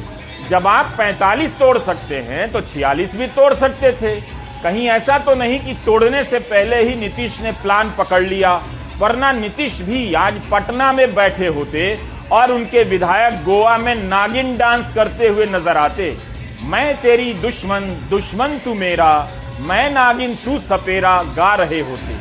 जब 0.50 0.66
आप 0.66 0.94
45 0.98 1.58
तोड़ 1.58 1.78
सकते 1.78 2.20
हैं 2.20 2.52
तो 2.52 2.60
46 2.60 3.16
भी 3.16 3.26
तोड़ 3.26 3.52
सकते 3.54 3.92
थे। 3.92 4.20
कहीं 4.62 4.86
ऐसा 4.88 5.18
तो 5.18 5.34
नहीं 5.34 5.58
कि 5.60 5.72
तोड़ने 5.84 6.22
से 6.24 6.38
पहले 6.40 6.82
ही 6.82 6.94
नीतीश 6.96 7.40
ने 7.40 7.52
प्लान 7.62 7.90
पकड़ 7.98 8.22
लिया, 8.22 8.54
वरना 8.98 9.32
नीतीश 9.32 9.80
भी 9.82 10.02
आज 10.14 10.34
पटना 10.50 10.92
में 10.92 11.14
बैठे 11.14 11.46
होते 11.48 11.98
और 12.32 12.52
उनके 12.52 12.82
विधायक 12.84 13.42
गोवा 13.44 13.76
में 13.78 13.94
नागिन 13.94 14.56
डांस 14.56 14.92
करते 14.94 15.28
हुए 15.28 15.46
नज़र 15.46 15.76
आते। 15.76 16.16
मैं 16.64 16.94
तेरी 17.02 17.32
दुश्मन 17.42 17.88
दुश्मन 18.10 18.58
तू 18.64 18.74
मेरा, 18.74 19.12
मैं 19.60 19.90
नागिन 19.90 20.34
तू 20.34 20.58
सपेरा 20.60 21.16
गा 21.36 21.54
रहे 21.54 21.80
होते। 21.80 22.20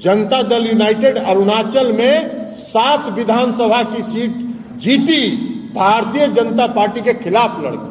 जनता 0.00 0.42
दल 0.44 0.66
यूनाइटेड 0.66 1.16
अरुणाचल 1.18 1.92
में 1.92 2.54
सात 2.54 3.08
विधानसभा 3.14 3.82
की 3.82 4.02
सीट 4.02 4.42
जीती। 4.82 5.46
भारतीय 5.74 6.26
जनता 6.28 6.66
पार्टी 6.66 7.00
के 7.00 7.14
खिलाफ 7.14 7.60
लड़के। 7.64 7.88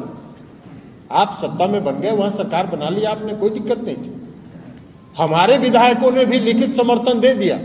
आप 1.14 1.38
सत्ता 1.42 1.66
में 1.66 1.84
बन 1.84 1.98
गए, 2.00 2.10
वहाँ 2.10 2.30
सरकार 2.30 2.66
बना 2.66 2.88
ली, 2.88 3.04
आपने 3.04 3.34
कोई 3.34 3.50
दिक्कत 3.50 3.78
नहीं 3.78 3.96
की। 3.96 4.10
हमारे 5.18 5.58
विधायकों 5.58 6.10
ने 6.10 6.24
भी 6.24 6.38
लिखित 6.40 6.76
समर्थन 6.76 7.20
दे 7.20 7.34
दिया 7.34 7.56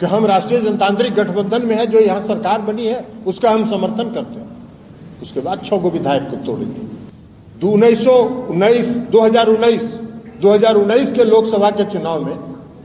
कि 0.00 0.06
हम 0.06 0.26
राष्ट्रीय 0.26 0.60
जनतांत्रिक 0.60 1.14
गठबंधन 1.14 1.66
में 1.66 1.76
है, 1.76 1.86
जो 1.86 1.98
यहाँ 1.98 2.22
सरकार 2.22 2.60
बनी 2.62 2.86
है, 2.86 3.04
उसका 3.26 3.50
हम 3.50 3.68
समर्थन 3.70 4.10
करते 4.10 4.40
हैं। 4.40 5.20
उसके 5.22 5.40
बाद 5.40 5.64
छह 5.64 5.76
गो 5.76 5.90
विधायक 5.90 6.30
को 6.30 6.36
तोड़ेंगे। 6.46 7.68
उन्नीस 7.68 8.04
सौ 8.04 8.12
उन्नीस, 8.50 8.90
दो 9.10 9.20
हज़ार 9.20 9.48
उन्नीस, 9.48 9.94
दो 10.40 10.52
हज़ार 10.52 10.74
उन्नीस 10.74 11.12
के 11.12 11.24
लोकसभा 11.24 11.70
के 11.70 11.84
चुनाव 11.84 12.24
में 12.24 12.36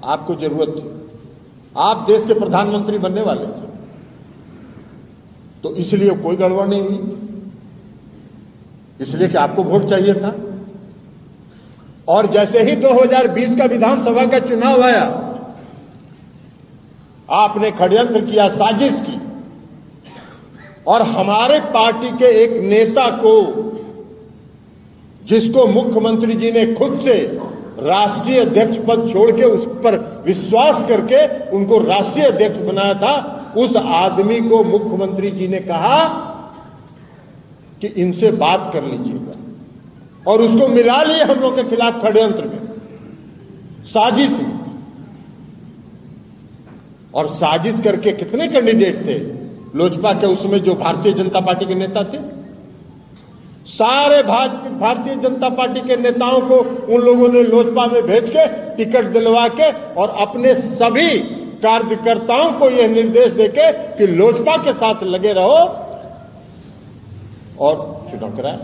आपको 0.04 0.36
ज़रूरत 0.36 0.76
थी। 0.78 0.84
आप 1.80 2.06
देश 2.08 2.26
के 2.26 2.34
प्रधानमंत्री 2.34 2.98
बनने 2.98 3.22
वाले 3.22 3.46
थे। 3.46 3.71
तो 5.64 5.76
इसलिए 5.76 6.10
कोई 6.10 6.36
गड़बड़ 6.36 6.68
नहीं 6.68 6.82
हुई। 6.82 7.18
इसलिए 9.02 9.28
कि 9.28 9.38
आपको 9.38 9.64
वोट 9.64 9.86
चाहिए 9.90 10.14
था। 10.14 10.36
और 12.08 12.28
जैसे 12.28 12.64
ही 12.64 12.76
2020 12.76 13.56
का 13.56 13.66
विधानसभा 13.66 14.26
का 14.26 14.40
चुनाव 14.40 14.82
आया, 14.82 15.04
आपने 17.30 17.72
षड्यंत्र 17.72 18.22
किया, 18.22 18.50
साजिश 18.50 18.94
की। 18.94 19.22
और 20.88 21.02
हमारे 21.02 21.60
पार्टी 21.60 22.10
के 22.10 22.26
एक 22.26 22.64
नेता 22.64 23.10
को, 23.10 23.62
जिसको 25.26 25.68
मुख्यमंत्री 25.68 26.34
जी 26.34 26.52
ने 26.52 26.74
खुद 26.74 27.00
से 27.00 27.40
राष्ट्रीय 27.80 28.40
अध्यक्ष 28.40 28.78
पद 28.78 29.10
छोड़ 29.14 29.32
के 29.32 29.44
उस 29.44 29.68
पर 29.68 30.24
विश्वास 30.26 30.84
करके 30.90 31.50
उनको 31.50 31.80
राष्ट्रीय 31.80 32.26
अध्यक्ष 32.26 32.58
बनाया 32.58 32.94
था 32.94 33.38
उस 33.58 33.76
आदमी 33.76 34.42
को 34.42 34.64
मुख्यमंत्री 34.64 35.32
जी 35.32 35.48
ने 35.48 35.60
कहा 35.60 36.04
कि 37.82 37.88
इनसे 37.88 38.32
बात 38.32 38.70
कर 38.74 38.84
लीजिएगा। 38.84 39.32
और 40.32 40.42
उसको 40.42 40.68
मिला 40.68 41.04
लिए 41.04 41.24
हम 41.24 41.40
लोग 41.40 41.56
के 41.56 41.64
खिलाफ 41.64 42.06
षड्यंत्र 42.06 42.46
में। 42.46 42.60
साजिश 43.86 44.32
में। 44.32 44.60
और 47.14 47.28
साजिश 47.28 47.80
करके 47.80 48.12
कितने 48.12 48.48
कैंडिडेट 48.48 49.06
थे? 49.06 49.20
लोजपा 49.78 50.14
के 50.14 50.28
उसमें 50.28 50.60
जो 50.64 50.76
भारतीय 50.76 51.14
जनता 51.14 51.40
पार्टी 51.40 51.66
के 51.66 51.76
नेता 51.76 52.04
थे। 52.04 52.42
सारे 53.66 54.24
भारतीय 54.24 55.16
जनता 55.16 55.50
पार्टी 55.50 55.80
के 55.80 55.96
नेताओं 55.98 56.42
को 56.42 56.56
उन 56.96 57.02
लोगों 57.02 57.30
ने 57.30 57.44
लोजपा 57.44 57.86
में 57.86 58.04
भेज 58.04 58.30
के 58.30 58.48
टिकट 58.76 59.06
दिलवा 59.06 59.48
के 59.48 59.72
और 59.72 60.10
अपने 60.10 60.56
सभी 60.56 61.20
कार्यकर्ताओं 61.64 62.52
को 62.60 62.70
यह 62.70 62.88
निर्देश 62.88 63.32
देके 63.34 63.72
कि 63.98 64.08
लोजपा 64.08 64.58
के 64.64 64.74
साथ 64.74 65.04
लगे 65.06 65.34
रहो 65.34 65.60
और 67.60 67.76
चुनाव 68.12 68.36
कराया 68.38 68.58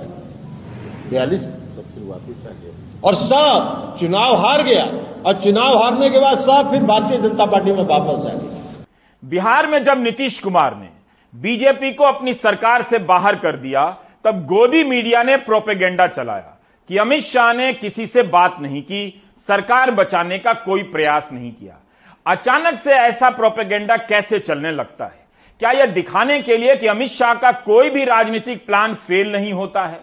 बयालीस 1.09 1.43
फिर 1.43 2.03
वापिस 2.03 2.45
आ 2.45 2.49
गया 2.51 3.01
और 3.03 3.15
सब 3.15 3.95
चुनाव 3.99 4.35
हार 4.35 4.63
गया। 4.63 4.85
और 5.25 5.39
चुनाव 5.41 5.77
हारने 5.77 6.09
के 6.09 6.19
बाद 6.19 6.37
सब 6.39 6.71
फिर 6.71 6.83
भारतीय 6.83 7.17
जनता 7.17 7.45
पार्टी 7.45 7.71
में 7.71 7.83
वापस 7.83 8.25
आ 8.25 8.33
गया 8.33 8.85
बिहार 9.23 9.67
में 9.67 9.83
जब 9.83 10.01
नीतीश 10.03 10.39
कुमार 10.39 10.75
ने 10.75 10.89
बीजेपी 11.33 11.91
को 11.93 12.03
अपनी 12.03 12.33
सरकार 12.33 12.83
से 12.83 12.97
बाहर 12.99 13.35
कर 13.35 13.55
दिया, 13.57 13.85
तब 14.25 14.45
गोदी 14.45 14.83
मीडिया 14.83 15.23
ने 15.23 15.35
प्रोपेगेंडा 15.37 16.07
चलाया 16.07 16.57
कि 16.89 16.97
अमित 16.97 17.23
शाह 17.23 17.51
ने 17.53 17.71
किसी 17.73 18.07
से 18.07 18.23
बात 18.25 18.57
नहीं 18.61 18.81
की, 18.81 19.21
सरकार 19.47 19.91
बचाने 19.91 20.37
का 20.39 20.53
कोई 20.53 20.83
प्रयास 20.83 21.29
नहीं 21.33 21.51
किया। 21.51 21.79
अचानक 22.27 22.75
से 22.75 22.91
ऐसा 22.91 23.29
प्रोपेगेंडा 23.29 23.97
कैसे 23.97 24.39
चलने 24.39 24.71
लगता 24.71 25.05
है? 25.05 25.27
क्या 25.59 25.71
यह 25.71 25.85
दिखाने 25.85 26.39
के 26.39 26.57
लिए 26.57 26.75
कि 26.75 26.87
अमित 26.87 27.09
शाह 27.09 27.33
का 27.33 27.51
कोई 27.51 27.89
भी 27.89 28.03
राजनीतिक 28.05 28.65
प्लान 28.65 28.93
फेल 28.93 29.31
नहीं 29.31 29.53
होता 29.53 29.85
है? 29.85 29.99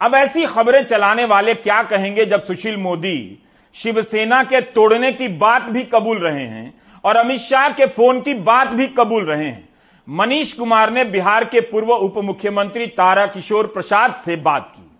अब 0.00 0.14
ऐसी 0.14 0.46
खबरें 0.46 0.84
चलाने 0.84 1.24
वाले 1.24 1.54
क्या 1.54 1.82
कहेंगे 1.82 2.24
जब 2.24 2.44
सुशील 2.44 2.76
मोदी 2.76 3.42
शिवसेना 3.74 4.44
के 4.44 4.60
तोड़ने 4.60 5.12
की 5.12 5.28
बात 5.28 5.62
भी 5.62 5.82
कबूल 5.84 6.18
रहे 6.18 6.44
हैं 6.44 6.74
और 7.04 7.16
अमित 7.16 7.40
शाह 7.40 7.68
के 7.68 7.86
फ़ोन 7.86 8.20
की 8.20 8.34
बात 8.34 8.68
भी 8.68 8.86
कबूल 8.86 9.24
रहे 9.24 9.44
हैं? 9.44 9.68
मनीष 10.08 10.52
कुमार 10.52 10.90
ने 10.90 11.04
बिहार 11.04 11.44
के 11.44 11.60
पूर्व 11.60 11.92
उप 11.92 12.18
मुख्यमंत्री 12.18 12.86
तारा 12.86 13.26
किशोर 13.26 13.66
प्रसाद 13.66 14.14
से 14.14 14.36
बात 14.36 14.72
की। 14.76 14.90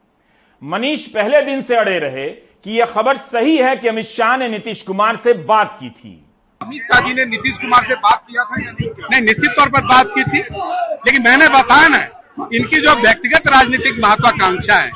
मनीष 0.63 1.07
पहले 1.07 1.43
दिन 1.43 1.63
से 1.63 1.77
अड़े 1.77 1.99
रहे 1.99 2.29
कि 2.29 2.79
यह 2.79 2.85
खबर 2.85 3.17
सही 3.17 3.57
है 3.57 3.77
कि 3.77 3.89
अमित 3.89 4.07
शाह 4.07 4.37
ने 4.37 4.49
नीतीश 4.49 4.83
कुमार 4.83 5.17
से 5.17 5.33
बात 5.33 5.77
की 5.81 5.91
थी। 5.91 6.25
अमित 6.69 6.87
शाह 6.87 7.01
जी 7.01 7.15
ने 7.15 7.25
नीतीश 7.25 7.57
कुमार 7.59 7.85
से 7.87 7.95
बात 7.97 8.23
किया 8.23 8.43
था 8.45 8.61
या 8.63 8.71
नहीं 8.71 8.89
नहीं, 9.03 9.21
निश्चित 9.23 9.51
तौर 9.59 9.69
पर 9.71 9.85
बात 9.85 10.07
की 10.15 10.23
थी, 10.25 10.41
लेकिन 11.07 11.23
मैंने 11.23 11.49
बताया 11.49 11.89
ना, 11.89 11.99
इनकी 12.55 12.81
जो 12.81 12.95
व्यक्तिगत 12.97 13.49
राजनीतिक 13.49 14.01
महत्वाकांक्षा 14.05 14.75
है, 14.75 14.91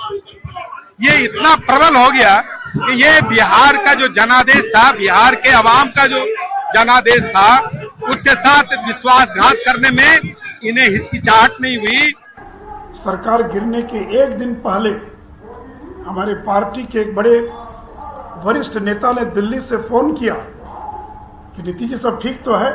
ये 1.02 1.16
इतना 1.24 1.54
प्रबल 1.62 1.96
हो 1.96 2.10
गया 2.10 2.36
कि 2.68 2.92
ये 2.94 3.20
बिहार 3.28 3.76
का 3.84 3.94
जो 3.94 4.08
जनादेश 4.10 4.64
था, 4.76 4.90
बिहार 4.92 5.34
के 5.36 5.50
अवाम 5.52 5.88
का 5.96 6.06
जो 6.06 6.24
जनादेश 6.74 7.24
था, 7.26 7.48
उसके 8.10 8.34
साथ 8.36 8.76
विश्वासघात 8.86 9.56
करने 9.66 9.90
में 9.92 10.34
इन्हें 10.64 10.88
हिचकिचाहट 10.88 11.60
नहीं 11.60 11.76
हुई। 11.78 12.12
सरकार 13.02 13.48
गिरने 13.48 13.82
के 13.84 14.06
एक 14.22 14.38
दिन 14.38 14.54
पहले 14.62 14.90
हमारे 16.06 16.34
पार्टी 16.46 16.82
के 16.84 17.00
एक 17.00 17.14
बड़े 17.14 17.38
वरिष्ठ 18.44 18.76
नेता 18.82 19.12
ने 19.12 19.24
दिल्ली 19.34 19.60
से 19.62 19.76
फ़ोन 19.82 20.12
किया। 20.14 20.34
कि 21.56 21.62
नीति 21.62 21.86
जी, 21.86 21.96
सब 21.96 22.20
ठीक 22.20 22.42
तो 22.44 22.56
है? 22.56 22.72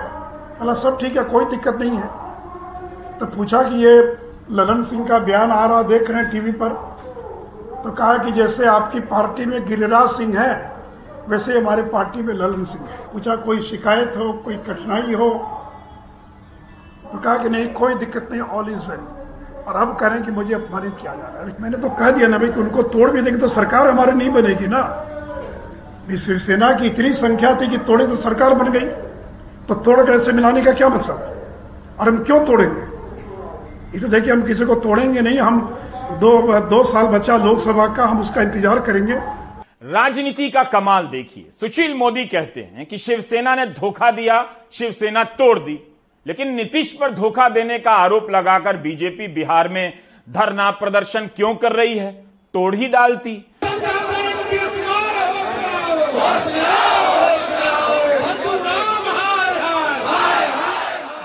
बोला 0.59 0.73
सब 0.73 0.97
ठीक 0.99 1.17
है, 1.17 1.23
कोई 1.23 1.45
दिक्कत 1.45 1.75
नहीं 1.75 1.97
है। 1.97 3.17
तो 3.19 3.25
पूछा 3.25 3.61
कि 3.63 3.75
ये 3.75 3.97
ललन 4.51 4.81
सिंह 4.81 5.07
का 5.07 5.19
बयान 5.19 5.51
आ 5.51 5.65
रहा, 5.65 5.81
देख 5.81 6.09
रहे 6.11 6.21
हैं 6.21 6.31
टीवी 6.31 6.51
पर। 6.51 6.69
तो 7.83 7.91
कहा 7.91 8.17
कि 8.17 8.31
जैसे 8.31 8.65
आपकी 8.65 8.99
पार्टी 8.99 9.45
में 9.45 9.65
गिरिराज 9.67 10.09
सिंह 10.09 10.39
है, 10.39 10.77
वैसे 11.27 11.59
हमारे 11.59 11.83
पार्टी 11.83 12.21
में 12.21 12.33
ललन 12.33 12.63
सिंह 12.63 12.85
है। 12.85 12.97
पूछा, 13.13 13.35
कोई 13.35 13.61
शिकायत 13.61 14.13
हो, 14.17 14.33
कोई 14.33 14.55
कठिनाई 14.57 15.13
हो? 15.13 15.29
तो 17.11 17.17
कहा 17.17 17.37
कि 17.37 17.49
नहीं, 17.49 17.73
कोई 17.73 17.95
दिक्कत 17.95 18.29
नहीं 18.31 18.41
ऑल 18.41 18.69
इज़ 18.69 18.87
वेल 18.89 18.99
और 19.67 19.75
अब 19.75 19.97
कह 19.97 20.07
रहे 20.07 20.17
हैं 20.17 20.25
कि 20.25 20.31
मुझे 20.31 20.53
अपमानित 20.53 20.97
किया 21.01 21.13
जा 21.15 21.27
रहा 21.27 21.43
है। 21.43 21.55
मैंने 21.61 21.77
तो 21.77 21.89
कह 21.89 22.11
दिया 22.11 22.27
ना 22.27 22.37
भाई 22.37 22.49
कि 22.49 22.59
उनको 22.59 22.83
तोड़ 22.83 23.11
भी 23.11 23.21
देंगे 23.21 23.39
तो 23.39 23.47
सरकार 23.47 23.87
हमारी 23.87 24.11
नहीं 24.11 24.29
बनेगी 24.29 24.67
ना। 24.67 24.81
शिवसेना 26.15 26.71
की 26.71 26.85
इतनी 26.85 27.13
संख्या 27.13 27.53
थी 27.61 27.67
कि 27.67 27.77
तोड़े 27.77 28.07
तो 28.07 28.15
सरकार 28.15 28.53
बन 28.53 28.71
गई। 28.71 28.85
तो 29.67 29.75
तोड़ 29.75 30.05
कर 30.05 30.13
ऐसे 30.13 30.31
मिलाने 30.31 30.61
का 30.61 30.71
क्या 30.71 30.89
मतलब? 30.89 31.97
और 31.99 32.07
हम 32.07 32.23
क्यों 32.23 32.45
तोड़ेंगे? 32.45 32.81
ये 33.93 33.99
तो 33.99 34.07
देखिए, 34.07 34.31
हम 34.33 34.41
किसी 34.41 34.65
को 34.65 34.75
तोड़ेंगे 34.75 35.21
नहीं। 35.21 35.39
हम 35.39 35.59
दो 36.19 36.59
दो 36.59 36.83
साल 36.83 37.05
बचा 37.05 37.37
लोकसभा 37.37 37.87
का, 37.87 38.05
हम 38.05 38.21
उसका 38.21 38.41
इंतज़ार 38.41 38.79
करेंगे। 38.79 39.13
राजनीति 39.83 40.49
का 40.49 40.63
कमाल 40.63 41.07
देखिए। 41.07 41.49
सुशील 41.51 41.93
मोदी 41.93 42.25
कहते 42.25 42.61
हैं 42.61 42.85
कि 42.85 42.97
शिवसेना 42.97 43.55
ने 43.55 43.65
धोखा 43.65 44.11
दिया, 44.11 44.45
शिवसेना 44.71 45.23
तोड़ 45.23 45.59
दी। 45.59 45.79
लेकिन 46.25 46.53
नीतीश 46.53 46.91
पर 46.93 47.11
धोखा 47.11 47.49
देने 47.49 47.79
का 47.79 47.91
आरोप 47.91 48.27
लगाकर 48.31 48.77
बीजेपी 48.77 49.27
बिहार 49.27 49.69
में 49.69 49.93
धरना 50.29 50.71
प्रदर्शन 50.71 51.29
क्यों 51.35 51.55
कर 51.55 51.71
रही 51.71 51.97
है? 51.97 52.11
तोड़ 52.53 52.75
ही 52.75 52.87
डालती। 52.87 53.45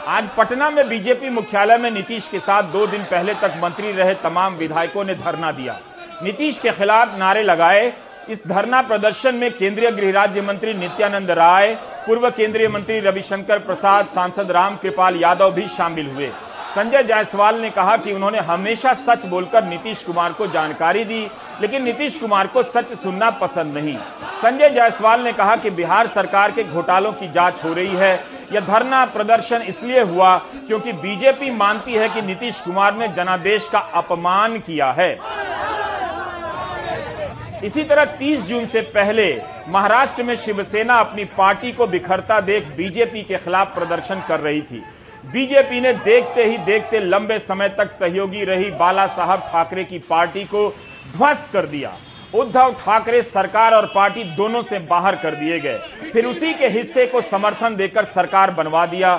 आज 0.09 0.28
पटना 0.28 0.70
में 0.70 0.88
बीजेपी 0.88 1.31
मुख्यालय 1.31 1.76
में 1.76 1.90
नीतीश 1.90 2.28
के 2.28 2.38
साथ 2.38 2.62
दो 2.62 2.87
दिन 2.87 3.02
पहले 3.02 3.35
तक 3.35 3.52
मंत्री 3.62 3.92
रहे 3.92 4.14
तमाम 4.14 4.55
विधायकों 4.55 5.05
ने 5.05 5.14
धरना 5.14 5.52
दिया। 5.52 5.78
नीतीश 6.22 6.59
के 6.59 6.70
खिलाफ 6.70 7.18
नारे 7.18 7.42
लगाए। 7.42 7.92
इस 8.28 8.38
धरना 8.48 8.83
प्रदर्शन 8.83 9.35
में 9.35 9.50
केंद्रीय 9.52 9.90
गृह 9.90 10.12
राज्य 10.12 10.40
मंत्री 10.40 10.74
नित्यानंद 10.74 11.31
राय, 11.31 11.74
पूर्व 12.07 12.31
केंद्रीय 12.31 12.68
मंत्री 12.68 13.00
रविशंकर 13.00 13.59
प्रसाद, 13.59 14.07
सांसद 14.07 14.50
राम 14.50 14.76
कृपाल 14.76 15.16
यादव 15.16 15.50
भी 15.50 15.66
शामिल 15.68 16.07
हुए। 16.07 16.28
संजय 16.74 17.02
जायसवाल 17.02 17.61
ने 17.61 17.70
कहा 17.70 17.96
कि 17.96 18.12
उन्होंने 18.12 18.38
हमेशा 18.40 18.94
सच 18.94 19.26
बोलकर 19.26 19.64
नीतीश 19.64 20.02
कुमार 20.02 20.33
को 20.33 20.46
जानकारी 20.46 21.05
दी, 21.05 21.26
लेकिन 21.61 21.83
नीतीश 21.83 22.18
कुमार 22.18 22.46
को 22.46 22.62
सच 22.62 22.92
सुनना 23.02 23.31
पसंद 23.31 23.74
नहीं। 23.74 23.96
संजय 24.42 24.70
जायसवाल 24.70 25.20
ने 25.20 25.33
कहा 25.33 25.55
कि 25.57 25.70
बिहार 25.70 26.07
सरकार 26.07 26.50
के 26.50 26.62
घोटालों 26.64 27.12
की 27.12 27.28
जाँच 27.33 27.64
हो 27.64 27.72
रही 27.72 27.96
है। 27.96 28.14
यह 28.52 28.61
धरना 28.61 29.05
प्रदर्शन 29.07 29.62
इसलिए 29.62 30.00
हुआ 30.02 30.37
क्योंकि 30.38 30.92
बीजेपी 30.92 31.50
मानती 31.50 31.94
है 31.94 32.09
कि 32.09 32.22
नीतीश 32.22 32.61
कुमार 32.61 32.96
ने 32.96 33.09
जनादेश 33.09 33.68
का 33.72 33.78
अपमान 33.94 34.59
किया 34.59 34.90
है। 34.92 35.12
इसी 37.64 37.85
तरह 37.85 38.05
30 38.18 38.46
जून 38.48 38.66
से 38.66 38.81
पहले 38.90 39.31
महाराष्ट्र 39.68 40.22
में 40.22 40.37
शिवसेना 40.37 40.98
अपनी 41.00 41.24
पार्टी 41.38 41.72
को 41.72 41.87
बिखरता 41.87 42.40
देख 42.42 42.76
बीजेपी 42.76 43.22
के 43.22 43.38
खिलाफ 43.38 43.74
प्रदर्शन 43.74 44.22
कर 44.28 44.40
रही 44.40 44.62
थी। 44.62 44.85
बीजेपी 45.24 45.81
ने 45.81 45.92
देखते 45.94 46.44
ही 46.44 46.57
देखते 46.64 47.00
लंबे 47.00 47.38
समय 47.40 47.68
तक 47.78 47.90
सहयोगी 47.92 48.44
रही 48.44 48.70
बाला 48.76 49.07
साहब 49.09 49.50
ठाकरे 49.52 49.85
की 49.85 49.98
पार्टी 50.09 50.44
को 50.44 50.68
ध्वस्त 51.16 51.52
कर 51.52 51.66
दिया। 51.66 51.92
उद्धव 52.35 52.73
ठाकरे 52.85 53.23
सरकार 53.23 53.75
और 53.75 53.87
पार्टी 53.95 54.25
दोनों 54.25 54.62
से 54.62 54.79
बाहर 54.79 55.16
कर 55.16 55.35
दिए 55.35 55.59
गए। 55.61 55.79
फिर 56.12 56.27
उसी 56.27 56.53
के 56.55 56.68
हिस्से 56.68 57.07
को 57.07 57.21
समर्थन 57.21 57.77
देकर 57.77 58.05
सरकार 58.05 58.51
बनवा 58.51 58.87
दिया। 58.87 59.16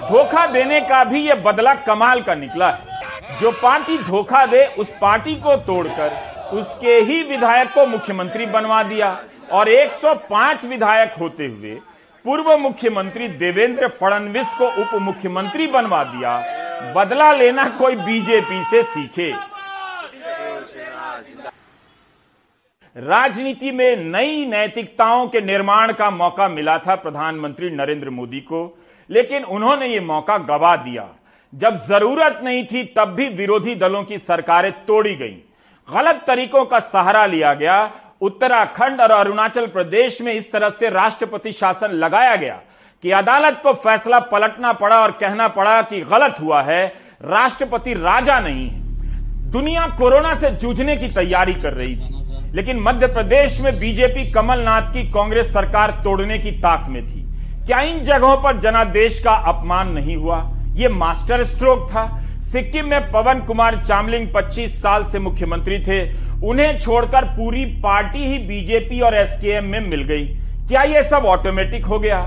धोखा 0.00 0.46
देने 0.46 0.80
का 0.80 1.02
भी 1.04 1.20
यह 1.20 1.34
बदला 1.34 1.74
कमाल 1.74 2.20
का 2.20 2.34
निकला 2.34 2.70
है। 2.70 3.38
जो 3.40 3.50
पार्टी 3.52 3.98
धोखा 3.98 4.44
दे, 4.46 4.64
उस 4.78 4.94
पार्टी 5.00 5.34
को 5.34 5.56
तोड़कर 5.56 6.12
उसके 6.52 6.94
ही 7.00 7.22
विधायक 7.22 7.72
को 7.72 7.86
मुख्यमंत्री 7.86 8.46
बनवा 8.46 8.82
दिया। 8.82 9.18
और 9.52 9.68
105 9.68 10.64
विधायक 10.64 11.14
होते 11.20 11.46
हुए 11.46 11.74
पूर्व 12.24 12.56
मुख्यमंत्री 12.56 13.28
देवेंद्र 13.28 13.88
फडणवीस 13.88 14.54
को 14.58 14.66
उप 14.82 14.94
मुख्यमंत्री 15.02 15.66
बनवा 15.66 16.02
दिया। 16.04 16.38
बदला 16.94 17.32
लेना 17.32 17.68
कोई 17.68 17.96
बीजेपी 17.96 18.62
से 18.64 18.82
सीखे। 18.82 19.32
राजनीति 22.96 23.70
में 23.70 23.96
नई 23.96 24.46
नैतिकताओं 24.46 25.28
के 25.28 25.40
निर्माण 25.40 25.92
का 25.92 26.10
मौका 26.10 26.48
मिला 26.48 26.78
था 26.78 26.94
प्रधानमंत्री 26.94 27.70
नरेंद्र 27.70 28.10
मोदी 28.10 28.40
को, 28.40 28.78
लेकिन 29.10 29.44
उन्होंने 29.44 29.86
ये 29.86 30.00
मौका 30.00 30.38
गवा 30.38 30.76
दिया। 30.76 31.08
जब 31.54 31.76
ज़रूरत 31.76 32.40
नहीं 32.44 32.64
थी, 32.64 32.84
तब 32.84 33.08
भी 33.08 33.28
विरोधी 33.28 33.74
दलों 33.74 34.02
की 34.04 34.18
सरकारें 34.18 34.72
तोड़ी 34.72 35.14
गईं। 35.14 35.36
गलत 35.88 36.24
तरीकों 36.26 36.64
का 36.64 36.78
सहारा 36.78 37.26
लिया 37.26 37.54
गया। 37.54 37.92
उत्तराखंड 38.20 39.00
और 39.00 39.10
अरुणाचल 39.10 39.66
प्रदेश 39.66 40.22
में 40.22 40.32
इस 40.32 40.52
तरह 40.52 40.70
से 40.70 40.90
राष्ट्रपति 40.90 41.52
शासन 41.52 41.90
लगाया 41.90 42.36
गया 42.36 42.60
कि 43.02 43.10
अदालत 43.10 43.60
को 43.62 43.72
फैसला 43.72 44.20
पलटना 44.20 44.72
पड़ा 44.72 45.02
और 45.02 45.10
कहना 45.10 45.48
पड़ा 45.48 45.82
कि 45.82 46.00
गलत 46.00 46.36
हुआ 46.40 46.62
है, 46.62 46.86
राष्ट्रपति 47.22 47.94
राजा 47.94 48.40
नहीं 48.40 48.68
है। 48.68 48.84
दुनिया 49.50 49.86
कोरोना 49.86 50.34
से 50.34 50.50
जूझने 50.50 50.96
की 50.96 51.08
तैयारी 51.08 51.54
कर 51.54 51.72
रही 51.72 51.96
थी। 51.96 52.15
लेकिन 52.56 52.78
मध्य 52.80 53.06
प्रदेश 53.06 53.60
में 53.60 53.78
बीजेपी 53.78 54.30
कमलनाथ 54.30 54.92
की 54.92 55.02
कांग्रेस 55.10 55.52
सरकार 55.52 55.90
तोड़ने 56.04 56.38
की 56.38 56.50
ताक 56.50 56.86
में 56.88 57.02
थी। 57.06 57.20
क्या 57.66 57.80
इन 57.80 58.02
जगहों 58.02 58.36
पर 58.36 58.58
जनादेश 58.58 59.18
का 59.20 59.30
अपमान 59.30 59.88
नहीं 59.88 60.16
हुआ? 60.16 60.38
यह 60.74 60.88
मास्टर 60.88 61.42
स्ट्रोक 61.44 61.88
था। 61.90 62.04
सिक्किम 62.42 62.86
में 62.86 63.10
पवन 63.12 63.40
कुमार 63.40 63.76
चामलिंग 63.84 64.28
25 64.34 64.80
साल 64.82 65.04
से 65.04 65.18
मुख्यमंत्री 65.18 65.78
थे। 65.78 66.00
उन्हें 66.46 66.78
छोड़कर 66.78 67.24
पूरी 67.24 67.64
पार्टी 67.64 68.18
ही 68.18 68.38
बीजेपी 68.38 69.00
और 69.00 69.14
एसकेएम 69.14 69.64
में 69.64 69.80
मिल 69.80 70.02
गई। 70.02 70.24
क्या 70.68 70.82
यह 70.82 71.02
सब 71.02 71.26
ऑटोमेटिक 71.26 71.86
हो 71.86 71.98
गया? 71.98 72.18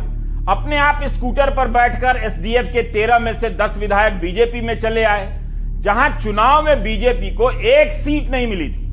अपने 0.50 0.78
आप 0.78 1.04
स्कूटर 1.04 1.50
पर 1.50 1.68
बैठकर 1.68 2.18
एसडीएफ 2.18 2.70
के 2.74 2.82
तेरह 2.82 3.20
में 3.20 3.34
से 3.34 3.50
दस 3.50 3.78
विधायक 3.78 4.14
बीजेपी 4.14 4.62
में 4.62 4.78
चले 4.78 5.04
आए, 5.04 5.40
जहाँ 5.78 6.10
चुनाव 6.20 6.64
में 6.66 6.84
बीजेपी 6.84 7.32
को 7.32 7.52
एक 7.52 7.92
सीट 7.92 8.32
नहीं 8.32 8.48
मिली 8.48 8.70
थी। 8.70 8.89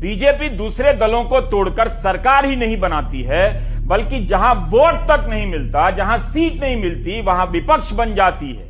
बीजेपी 0.00 0.48
दूसरे 0.48 0.92
दलों 0.94 1.22
को 1.24 1.40
तोड़कर 1.42 1.88
सरकार 1.94 2.46
ही 2.46 2.56
नहीं 2.56 2.78
बनाती 2.80 3.22
है, 3.22 3.86
बल्कि 3.86 4.24
जहाँ 4.26 4.54
वोट 4.70 5.00
तक 5.08 5.26
नहीं 5.28 5.46
मिलता, 5.46 5.90
जहाँ 5.90 6.18
सीट 6.20 6.60
नहीं 6.60 6.76
मिलती, 6.76 7.20
वहाँ 7.22 7.46
विपक्ष 7.46 7.92
बन 7.92 8.14
जाती 8.14 8.52
है। 8.52 8.68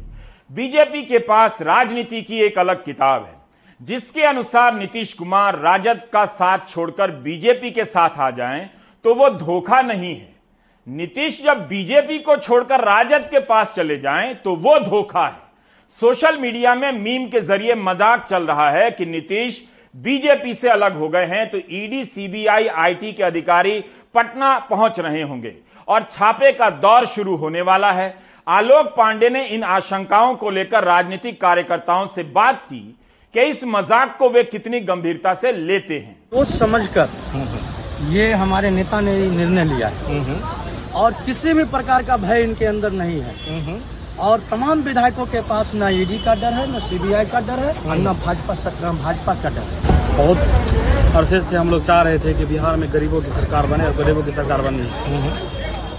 बीजेपी 0.53 1.03
के 1.03 1.19
पास 1.21 1.59
राजनीति 1.62 2.23
की 2.23 2.40
एक 2.40 2.59
अलग 2.59 2.85
किताब 2.85 3.25
है, 3.25 3.38
जिसके 3.81 4.23
अनुसार 4.23 4.75
नीतीश 4.75 5.12
कुमार 5.12 5.59
राजद 5.59 6.03
का 6.12 6.25
साथ 6.27 6.69
छोड़कर 6.69 7.11
बीजेपी 7.21 7.71
के 7.71 7.85
साथ 7.87 8.19
आ 8.19 8.31
जाएँ 8.33 8.69
तो 9.05 9.14
वो 9.14 9.29
धोखा 9.31 9.81
नहीं 9.83 10.14
है। 10.14 10.29
नीतीश 10.87 11.43
जब 11.45 11.66
बीजेपी 11.69 12.19
को 12.19 12.37
छोड़कर 12.38 12.85
राजद 12.85 13.29
के 13.31 13.38
पास 13.40 13.73
चले 13.75 13.97
जाएँ 13.99 14.35
तो 14.35 14.57
वो 14.57 14.79
धोखा 14.81 15.27
है। 15.27 15.49
सोशल 15.93 16.38
मीडिया 16.38 16.75
में 16.75 16.93
मीम 16.95 17.27
के 17.29 17.40
ज़रिए 17.43 17.75
मज़ाक 17.77 18.25
चल 18.25 18.43
रहा 18.45 18.71
है 18.71 18.90
कि 18.90 19.07
नीतीश 19.07 19.66
बीजेपी 19.94 20.55
से 20.55 20.68
अलग 20.68 20.96
हो 20.98 21.09
गए 21.09 21.26
हैं 21.26 21.48
तो 21.50 21.59
ईडी 21.59 22.05
सीबीआई 22.07 22.66
आईटी 22.66 23.12
के 23.12 23.22
अधिकारी 23.22 23.79
पटना 24.14 24.59
पहुँच 24.70 25.00
रहे 25.00 25.22
होंगे 25.22 25.55
और 25.88 26.07
छापे 26.11 26.53
का 26.53 26.70
दौर 26.81 27.07
शुरू 27.07 27.37
होने 27.37 27.61
वाला 27.62 27.90
है। 27.92 28.14
आलोक 28.46 28.87
पांडे 28.96 29.29
ने 29.31 29.44
इन 29.46 29.62
आशंकाओं 29.64 30.35
को 30.37 30.50
लेकर 30.50 30.85
राजनीतिक 30.85 31.40
कार्यकर्ताओं 31.40 32.07
से 32.07 32.22
बात 32.33 32.62
की 32.62 32.81
कि 33.35 33.40
इस 33.42 33.64
मज़ाक 33.66 34.16
को 34.18 34.29
वे 34.31 34.42
कितनी 34.44 34.81
गंभीरता 34.83 35.35
से 35.35 35.53
लेते 35.53 35.98
हैं। 35.98 36.16
सोच 36.33 36.48
समझकर 36.48 37.09
ये 38.09 38.33
हमारे 38.35 38.70
नेता 38.70 39.00
ने 39.00 39.18
निर्णय 39.31 39.64
लिया 39.66 39.88
है। 39.88 40.38
और 40.94 41.12
किसी 41.26 41.53
भी 41.55 41.64
प्रकार 41.66 42.03
का 42.03 42.16
भय 42.18 42.42
इनके 42.42 42.64
अंदर 42.66 42.92
नहीं 42.92 43.20
है। 43.20 43.35
और 44.20 44.40
तमाम 44.50 44.80
विधायकों 44.83 45.24
के 45.26 45.40
पास 45.42 45.70
न 45.74 45.88
ईडी 45.94 46.18
का 46.24 46.35
डर 46.35 46.52
है 46.52 46.64
न 46.70 46.78
सीबीआई 46.80 47.26
का 47.26 47.40
डर 47.40 47.59
है 47.59 47.72
और 47.83 47.96
न 47.98 48.12
भाजपा 48.16 48.54
सत्ता 48.56 48.92
भाजपा 48.94 49.35
का 49.35 49.48
डर 49.50 49.64
है। 49.66 50.16
बहुत 50.16 51.14
अरसे 51.16 51.40
से 51.42 51.56
हम 51.56 51.70
लोग 51.70 51.85
चाह 51.85 52.02
रहे 52.02 52.18
थे 52.18 52.35
कि 52.35 52.44
बिहार 52.46 52.76
में 52.76 52.88
गरीबों 52.92 53.20
की 53.20 53.30
सरकार 53.33 53.66
बने 53.66 53.85
और 53.85 53.92
गरीबों 53.96 54.22
की 54.22 54.33
सरकार 54.33 54.61
बन। 54.62 54.80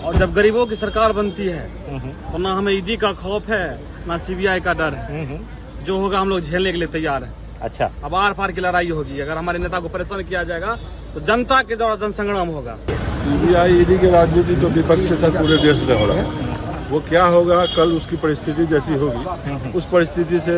और 0.06 0.16
जब 0.16 0.34
गरीबों 0.34 0.66
की 0.66 0.76
सरकार 0.76 1.12
बनती 1.14 1.46
है 1.48 1.64
तो 2.32 2.38
ना 2.38 2.54
हमें 2.54 2.72
ईडी 2.74 2.98
का 2.98 3.12
खौफ 3.16 3.50
है 3.50 3.66
ना 4.08 4.18
सीबीआई 4.20 4.60
का 4.60 4.74
डर 4.76 4.94
है। 4.94 5.40
जो 5.86 5.98
होगा 5.98 6.20
हम 6.20 6.30
लोग 6.30 6.42
झेलने 6.42 6.72
के 6.72 6.78
लिए 6.78 6.88
तैयार 6.90 7.24
है। 7.24 7.32
अच्छा। 7.64 7.90
अब 8.04 8.16
आर 8.16 8.34
पार 8.34 8.52
की 8.52 8.62
लड़ाई 8.62 8.90
होगी। 8.92 9.20
अगर 9.20 9.38
हमारे 9.38 9.60
नेता 9.60 9.80
को 9.80 9.90
परेशान 9.90 10.24
किया 10.24 10.44
जाएगा 10.44 10.78
तो 11.14 11.20
जनता 11.28 11.62
के 11.64 11.76
द्वारा 11.76 11.96
जनसंग्राम 11.98 12.48
होगा। 12.50 12.78
सीबीआई 13.18 13.82
ईडी 13.82 13.98
की 13.98 14.10
राजनीति 14.12 14.56
तो 14.62 14.68
विपक्ष 14.72 15.10
के 15.10 15.16
साथ 15.18 15.40
पूरे 15.40 15.58
देश 15.64 15.84
में 15.90 16.00
हो 16.00 16.06
रहा 16.06 16.18
है। 16.18 16.51
वो 16.92 17.00
क्या 17.02 17.24
होगा, 17.26 17.66
कल 17.68 17.92
उसकी 17.94 18.16
परिस्थिति 18.18 18.66
जैसी 18.68 18.94
होगी, 18.96 19.72
उस 19.72 19.86
परिस्थिति 19.92 20.40
से 20.42 20.56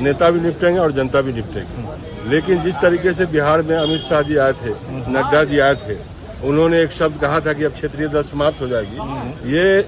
नेता 0.00 0.30
भी 0.30 0.40
निपटेंगे 0.40 0.78
और 0.78 0.92
जनता 0.92 1.20
भी 1.20 1.32
निपटेगी। 1.32 2.30
लेकिन 2.30 2.62
जिस 2.62 2.74
तरीके 2.82 3.12
से 3.14 3.26
बिहार 3.28 3.62
में 3.62 3.76
अमित 3.76 4.00
शाह 4.02 4.22
जी 4.22 4.36
आए 4.36 4.52
थे, 4.54 4.70
नड्डा 5.10 5.42
जी 5.44 5.58
आए 5.60 5.74
थे, 5.76 5.96
उन्होंने 6.44 6.80
एक 6.82 6.92
शब्द 6.92 7.20
कहा 7.20 7.40
था 7.40 7.52
कि 7.52 7.64
अब 7.64 7.72
क्षेत्रीय 7.72 8.08
दल 8.08 8.22
समाप्त 8.24 8.60
हो 8.60 8.68
जाएगी। 8.68 9.52
ये 9.52 9.82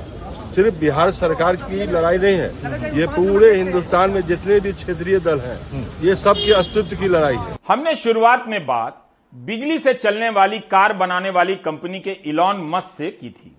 सिर्फ़ 0.55 0.79
बिहार 0.81 1.11
सरकार 1.13 1.57
की 1.59 1.87
लड़ाई 1.87 2.19
नहीं 2.19 2.37
है, 2.37 2.99
ये 2.99 3.07
पूरे 3.09 3.55
हिंदुस्तान 3.55 4.11
में 4.11 4.21
जितने 4.23 4.61
भी 4.61 4.73
क्षेत्रीय 4.75 5.19
दल 5.21 5.41
हैं, 5.41 5.59
ये 6.03 6.15
सबके 6.17 6.53
अस्तित्व 6.55 6.97
की 6.97 7.09
लड़ाई 7.09 7.37
है। 7.37 7.57
हमने 7.69 7.95
शुरुआत 7.97 8.45
में 8.49 8.65
बात 8.67 9.03
बिजली 9.33 9.79
से 9.79 9.95
चलने 9.95 10.29
वाली 10.33 10.59
कार 10.71 10.93
बनाने 10.93 11.31
वाली 11.31 11.55
कंपनी 11.65 12.01
के 12.01 12.17
इलॉन 12.27 12.69
मस्क 12.71 12.97
से 12.99 13.11
की 13.13 13.31
थी 13.31 13.57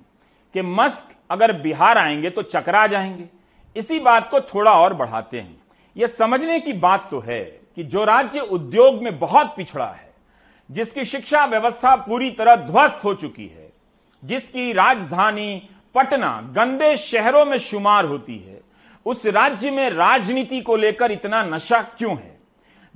कि 0.56 0.62
मस्क 0.62 1.15
अगर 1.32 1.52
बिहार 1.52 1.98
आएँगे 1.98 2.30
तो 2.30 2.42
चकरा 2.42 2.88
जाएँगे। 2.88 3.26
इसी 3.76 4.00
बात 4.00 4.30
को 4.30 4.40
थोड़ा 4.40 4.72
और 4.72 4.94
बढ़ाते 4.94 5.40
हैं। 5.40 5.58
यह 5.98 6.08
समझने 6.08 6.60
की 6.60 6.74
बात 6.74 7.08
तो 7.12 7.20
है 7.20 7.44
कि 7.76 7.84
जो 7.84 8.06
राज्य 8.06 8.40
उद्योग 8.40 9.04
में 9.04 9.20
बहुत 9.20 9.54
पिछड़ा 9.58 9.86
है, 9.86 10.14
जिसकी 10.72 11.06
शिक्षा 11.06 11.46
व्यवस्था 11.46 11.96
पूरी 11.96 12.32
तरह 12.32 12.56
ध्वस्त 12.56 13.04
हो 13.04 13.14
चुकी 13.14 13.48
है, 13.48 13.74
जिसकी 14.26 14.74
राजधानी 14.74 15.70
पटना 15.96 16.42
गंदे 16.52 16.98
शहरों 16.98 17.46
में 17.46 17.58
शुमार 17.58 18.06
होती 18.06 18.38
है, 18.38 18.62
उस 19.06 19.26
राज्य 19.26 19.72
में 19.72 19.90
राजनीति 19.90 20.62
को 20.62 20.76
लेकर 20.76 21.12
इतना 21.12 21.44
नशा 21.44 21.82
क्यों 21.82 22.16
है? 22.18 22.38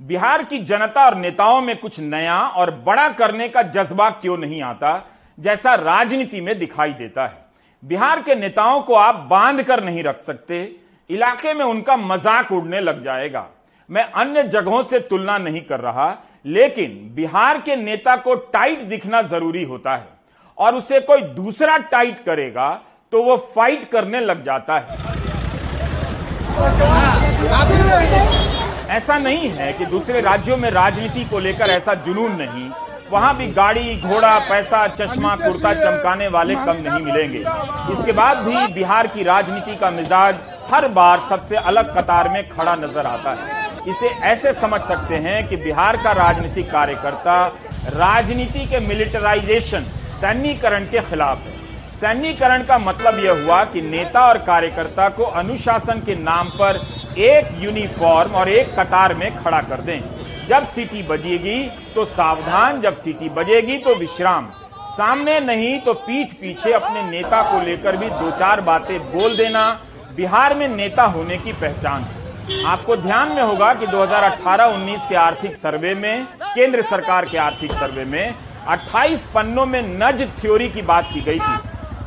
बिहार 0.02 0.44
की 0.44 0.58
जनता 0.58 1.06
और 1.06 1.14
नेताओं 1.14 1.60
में 1.60 1.76
कुछ 1.76 2.00
नया 2.00 2.40
और 2.40 2.70
बड़ा 2.70 3.08
करने 3.08 3.48
का 3.48 3.62
जज्बा 3.62 4.10
क्यों 4.10 4.36
नहीं 4.38 4.62
आता, 4.62 5.10
जैसा 5.40 5.74
राजनीति 5.74 6.40
में 6.40 6.58
दिखाई 6.58 6.92
देता 6.92 7.26
है? 7.26 7.39
बिहार 7.82 8.20
के 8.22 8.34
नेताओं 8.34 8.80
को 8.82 8.94
आप 8.94 9.14
बाँध 9.30 9.62
कर 9.62 9.82
नहीं 9.84 10.02
रख 10.02 10.20
सकते। 10.20 10.56
इलाके 11.10 11.52
में 11.54 11.64
उनका 11.64 11.96
मज़ाक 11.96 12.50
उड़ने 12.52 12.80
लग 12.80 13.02
जाएगा। 13.04 13.46
मैं 13.88 14.02
अन्य 14.04 14.42
जगहों 14.44 14.82
से 14.82 14.98
तुलना 15.00 15.36
नहीं 15.38 15.60
कर 15.62 15.80
रहा, 15.80 16.16
लेकिन 16.46 17.10
बिहार 17.14 17.60
के 17.60 17.76
नेता 17.76 18.16
को 18.16 18.34
टाइट 18.52 18.82
दिखना 18.88 19.22
ज़रूरी 19.22 19.62
होता 19.64 19.94
है 19.96 20.08
और 20.58 20.74
उसे 20.74 21.00
कोई 21.00 21.22
दूसरा 21.34 21.76
टाइट 21.88 22.22
करेगा 22.24 22.68
तो 23.12 23.22
वो 23.22 23.36
फाइट 23.56 23.90
करने 23.90 24.20
लग 24.20 24.44
जाता 24.44 24.78
है। 24.78 25.18
ऐसा 28.90 29.18
नहीं 29.18 29.48
है 29.50 29.72
कि 29.72 29.86
दूसरे 29.86 30.20
राज्यों 30.20 30.56
में 30.56 30.70
राजनीति 30.70 31.24
को 31.24 31.38
लेकर 31.38 31.70
ऐसा 31.70 31.94
जुनून 31.96 32.32
नहीं। 32.32 32.70
वहाँ 33.10 33.36
भी 33.36 33.46
गाड़ी, 33.46 33.96
घोड़ा, 33.98 34.38
पैसा, 34.40 34.86
चश्मा, 34.88 35.34
कुर्ता 35.36 35.72
चमकाने 35.74 36.28
वाले 36.28 36.54
कम 36.56 36.76
नहीं 36.82 37.04
मिलेंगे। 37.04 37.38
इसके 37.92 38.12
बाद 38.12 38.38
भी 38.38 38.66
बिहार 38.74 39.06
की 39.06 39.22
राजनीति 39.22 39.76
का 39.76 39.90
मिजाज 39.90 40.34
हर 40.72 40.86
बार 40.90 41.20
सबसे 41.30 41.56
अलग 41.56 41.96
कतार 41.96 42.28
में 42.28 42.48
खड़ा 42.48 42.74
नज़र 42.76 43.06
आता 43.06 43.30
है। 43.32 43.58
इसे 43.88 44.08
ऐसे 44.26 44.52
समझ 44.52 44.80
सकते 44.82 45.16
हैं 45.16 45.46
कि 45.48 45.56
बिहार 45.56 45.96
का 45.96 46.12
राजनीतिक 46.14 46.70
कार्यकर्ता 46.72 47.46
राजनीति 47.94 48.66
के 48.66 48.80
मिलिटराइजेशन, 48.80 49.84
सैन्यकरण 50.20 50.84
के 50.84 51.00
खिलाफ 51.00 51.38
है। 51.38 51.58
सैन्यकरण 52.00 52.62
का 52.64 52.78
मतलब 52.78 53.18
यह 53.18 53.44
हुआ 53.44 53.62
कि 53.64 53.80
नेता 53.82 54.26
और 54.28 54.38
कार्यकर्ता 54.44 55.08
को 55.08 55.24
अनुशासन 55.42 56.00
के 56.00 56.14
नाम 56.14 56.48
पर 56.60 56.80
एक 57.20 57.62
यूनिफॉर्म 57.62 58.34
और 58.34 58.48
एक 58.50 58.78
कतार 58.78 59.14
में 59.14 59.30
खड़ा 59.36 59.60
कर 59.62 59.80
दें। 59.80 60.00
जब 60.50 60.66
सीटी 60.66 61.02
बजेगी 61.02 61.58
तो 61.94 62.04
सावधान, 62.04 62.80
जब 62.80 62.96
सीटी 62.98 63.28
बजेगी 63.28 63.76
तो 63.78 63.94
विश्राम। 63.94 64.48
सामने 64.92 65.38
नहीं 65.40 65.78
तो 65.80 65.92
पीठ 65.96 66.32
पीछे 66.32 66.72
अपने 66.72 67.02
नेता 67.10 67.42
को 67.42 67.60
लेकर 67.64 67.96
भी 67.96 68.08
दो 68.10 68.30
चार 68.30 68.60
बातें 68.60 68.98
बोल 69.12 69.36
देना, 69.36 69.62
बिहार 70.16 70.54
में 70.54 70.66
नेता 70.68 71.04
होने 71.06 71.38
की 71.38 71.52
पहचान। 71.54 72.06
आपको 72.66 72.96
ध्यान 72.96 73.28
में 73.28 73.42
होगा 73.42 73.72
कि 73.74 73.86
2018-19 73.86 75.08
के 75.08 75.16
आर्थिक 75.16 75.54
सर्वे 75.54 75.94
में, 75.94 76.26
केंद्र 76.44 76.82
सरकार 76.82 77.24
के 77.24 77.38
आर्थिक 77.38 77.72
सर्वे 77.72 78.04
में 78.06 78.34
28 78.68 79.30
पन्नों 79.34 79.66
में 79.66 79.82
नज 79.98 80.28
थ्योरी 80.40 80.68
की 80.68 80.82
बात 80.84 81.12
की 81.14 81.20
गई 81.20 81.38
थी। 81.38 81.58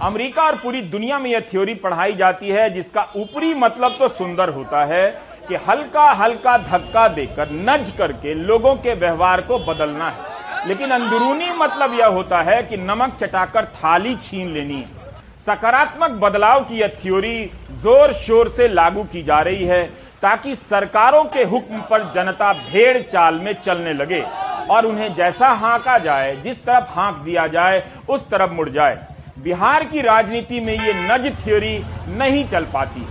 अमेरिका 0.01 0.43
और 0.43 0.55
पूरी 0.55 0.81
दुनिया 0.81 1.19
में 1.19 1.29
यह 1.31 1.39
थ्योरी 1.51 1.73
पढ़ाई 1.75 2.13
जाती 2.13 2.49
है, 2.49 2.73
जिसका 2.73 3.11
ऊपरी 3.15 3.53
मतलब 3.55 3.95
तो 3.99 4.07
सुंदर 4.09 4.49
होता 4.49 4.85
है 4.85 5.31
कि 5.47 5.55
हल्का 5.67 6.05
हल्का 6.13 6.57
धक्का 6.59 7.07
देकर, 7.07 7.49
नज 7.51 7.91
करके 7.91 8.33
लोगों 8.33 8.75
के 8.75 8.93
व्यवहार 8.95 9.41
को 9.41 9.59
बदलना 9.61 10.09
है। 10.09 10.67
लेकिन 10.67 10.91
अंदरूनी 10.91 11.49
मतलब 11.57 11.93
यह 11.93 12.07
होता 12.07 12.41
है 12.41 12.61
कि 12.63 12.77
नमक 12.79 13.15
चटाकर 13.19 13.65
थाली 13.75 14.15
छीन 14.17 14.53
लेनी 14.53 14.75
है। 14.75 15.01
सकारात्मक 15.47 16.11
बदलाव 16.19 16.63
की 16.63 16.79
यह 16.79 16.87
थ्योरी 17.01 17.45
ज़ोर 17.73 18.13
शोर 18.13 18.49
से 18.49 18.67
लागू 18.67 19.03
की 19.03 19.23
जा 19.23 19.39
रही 19.39 19.63
है, 19.63 19.83
ताकि 20.21 20.55
सरकारों 20.55 21.23
के 21.23 21.43
हुक्म 21.43 21.81
पर 21.81 22.11
जनता 22.11 22.51
भेड़ 22.53 22.97
चाल 23.01 23.39
में 23.39 23.53
चलने 23.53 23.93
लगे 23.93 24.23
और 24.69 24.85
उन्हें 24.85 25.13
जैसा 25.15 25.47
हाँका 25.47 25.97
जाए, 25.97 26.35
जिस 26.35 26.63
तरफ़ 26.65 26.91
हाँक 26.91 27.15
दिया 27.15 27.47
जाए, 27.47 27.83
उस 28.09 28.29
तरफ़ 28.29 28.51
मुड़ 28.51 28.69
जाए। 28.69 28.97
बिहार 29.39 29.83
की 29.83 30.01
राजनीति 30.01 30.59
में 30.59 30.73
ये 30.73 30.93
नज 30.93 31.31
थ्योरी 31.43 31.77
नहीं 32.09 32.47
चल 32.47 32.63
पाती। 32.63 33.05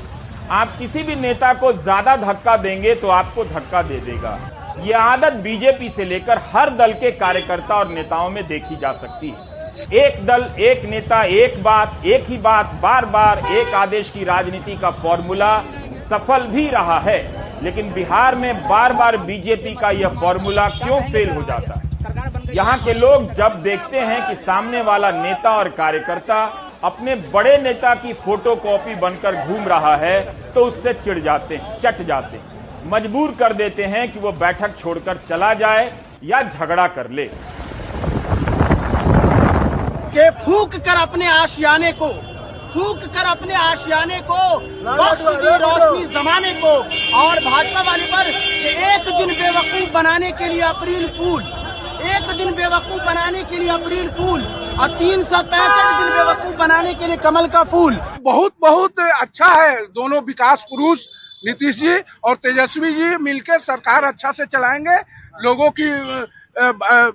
आप 0.51 0.77
किसी 0.79 1.03
भी 1.03 1.15
नेता 1.17 1.53
को 1.55 1.73
ज़्यादा 1.75 2.17
धक्का 2.17 2.57
देंगे 2.59 2.95
तो 2.95 3.09
आपको 3.11 3.45
धक्का 3.45 3.83
दे 3.83 3.99
देगा। 4.01 4.39
ये 4.81 4.93
आदत 4.95 5.33
बीजेपी 5.43 5.89
से 5.89 6.05
लेकर 6.05 6.39
हर 6.53 6.71
दल 6.77 6.93
के 6.95 7.11
कार्यकर्ता 7.13 7.75
और 7.75 7.89
नेताओं 7.89 8.31
में 8.31 8.47
देखी 8.49 8.77
जा 8.77 8.93
सकती 8.93 9.29
है। 9.29 9.51
एक 9.97 10.25
दल, 10.27 10.43
एक 10.61 10.85
नेता, 10.85 11.23
एक 11.25 11.63
बात, 11.63 12.05
एक 12.07 12.25
ही 12.29 12.37
बात 12.39 12.73
बार 12.83 13.05
बार 13.07 13.39
एक 13.51 13.75
आदेश 13.75 14.11
की 14.11 14.25
राजनीति 14.25 14.77
का 14.77 14.91
फॉर्मूला 14.93 15.59
सफल 16.11 16.47
भी 16.47 16.69
रहा 16.69 16.99
है, 17.01 17.21
लेकिन 17.63 17.93
बिहार 17.93 18.35
में 18.35 18.69
बार 18.69 18.93
बार 18.93 19.17
बीजेपी 19.19 19.75
का 19.75 19.91
यह 19.93 20.21
फॉर्मूला 20.21 20.69
क्यों 20.69 21.01
फेल 21.03 21.31
हो 21.31 21.43
जाता 21.43 21.75
है? 21.75 22.55
यहाँ 22.55 22.79
के 22.79 22.95
लोग 22.95 23.33
जब 23.35 23.61
देखते 23.63 24.01
हैं 24.01 24.27
कि 24.29 24.35
सामने 24.37 24.83
वाला 24.83 25.11
नेता 25.13 25.57
और 25.59 25.69
कार्यकर्ता 25.71 26.45
अपने 26.85 27.15
बड़े 27.35 27.57
नेता 27.59 27.95
की 27.97 28.13
फ़ोटो 28.23 28.55
कॉपी 28.63 28.95
बनकर 29.01 29.37
घूम 29.47 29.67
रहा 29.69 29.95
है 29.97 30.21
तो 30.55 30.65
उससे 30.67 30.93
चिढ़ 30.95 31.19
जाते 31.25 31.57
हैं 31.57 31.79
चट 31.81 32.03
जाते 32.07 32.37
हैं। 32.37 32.91
मजबूर 32.91 33.35
कर 33.39 33.53
देते 33.53 33.85
हैं 33.87 34.13
कि 34.13 34.19
वो 34.21 34.33
बैठक 34.41 34.79
छोड़कर 34.79 35.21
चला 35.29 35.53
जाए 35.55 35.85
या 36.25 36.43
झगड़ा 36.45 36.87
कर 36.97 37.11
ले। 37.11 37.25
के 40.15 40.29
फूक 40.41 40.75
कर 40.87 40.97
अपने 41.01 41.27
आशियाने 41.29 41.93
को 42.01 42.09
फूक 42.73 42.99
कर 43.15 43.27
अपने 43.27 43.55
आशियाने 43.55 44.21
को 44.31 44.41
दी 44.59 45.57
रोशनी 45.63 46.05
जमाने 46.15 46.53
को 46.61 46.73
और 47.19 47.41
भाजपा 47.45 47.83
वाले 47.83 48.07
पर 48.07 48.29
एक 48.29 49.05
दिन 49.19 49.31
बेवकूफ़ 49.41 49.93
बनाने 49.95 50.31
के 50.33 50.49
लिए 50.49 50.63
अप्रैल 50.65 51.09
फूल 51.19 51.43
एक 52.11 52.37
दिन 52.39 52.53
बेवकूफ़ 52.55 53.03
बनाने 53.05 53.43
के 53.45 53.59
लिए 53.59 53.69
अप्रैल 53.71 54.09
फूल। 54.19 54.41
और 54.73 54.89
तीन 54.91 55.23
सौ 55.25 55.43
पैंसठ 55.45 55.99
दिन 55.99 56.11
बेवकूफ़ 56.13 56.57
बनाने 56.57 56.93
के 56.95 57.07
लिए 57.07 57.17
कमल 57.19 57.47
का 57.49 57.63
फूल। 57.65 57.97
बहुत 58.23 58.53
बहुत 58.61 59.01
अच्छा 59.01 59.47
है। 59.55 59.77
दोनों 59.89 60.21
विकास 60.25 60.65
पुरुष 60.71 61.05
नीतीश 61.45 61.77
जी 61.77 61.97
और 62.25 62.37
तेजस्वी 62.37 62.93
जी 62.95 63.17
मिलकर 63.19 63.59
सरकार 63.61 64.05
अच्छा 64.05 64.33
से 64.33 64.47
चलाएँगे। 64.47 64.97
लोगों 65.43 65.71
की 65.71 65.89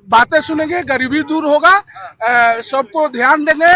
बातें 0.08 0.40
सुनेंगे 0.42 0.82
गरीबी 0.84 1.22
दूर 1.24 1.46
होगा। 1.46 2.62
सबको 2.64 3.08
ध्यान 3.10 3.46
देंगे। 3.46 3.74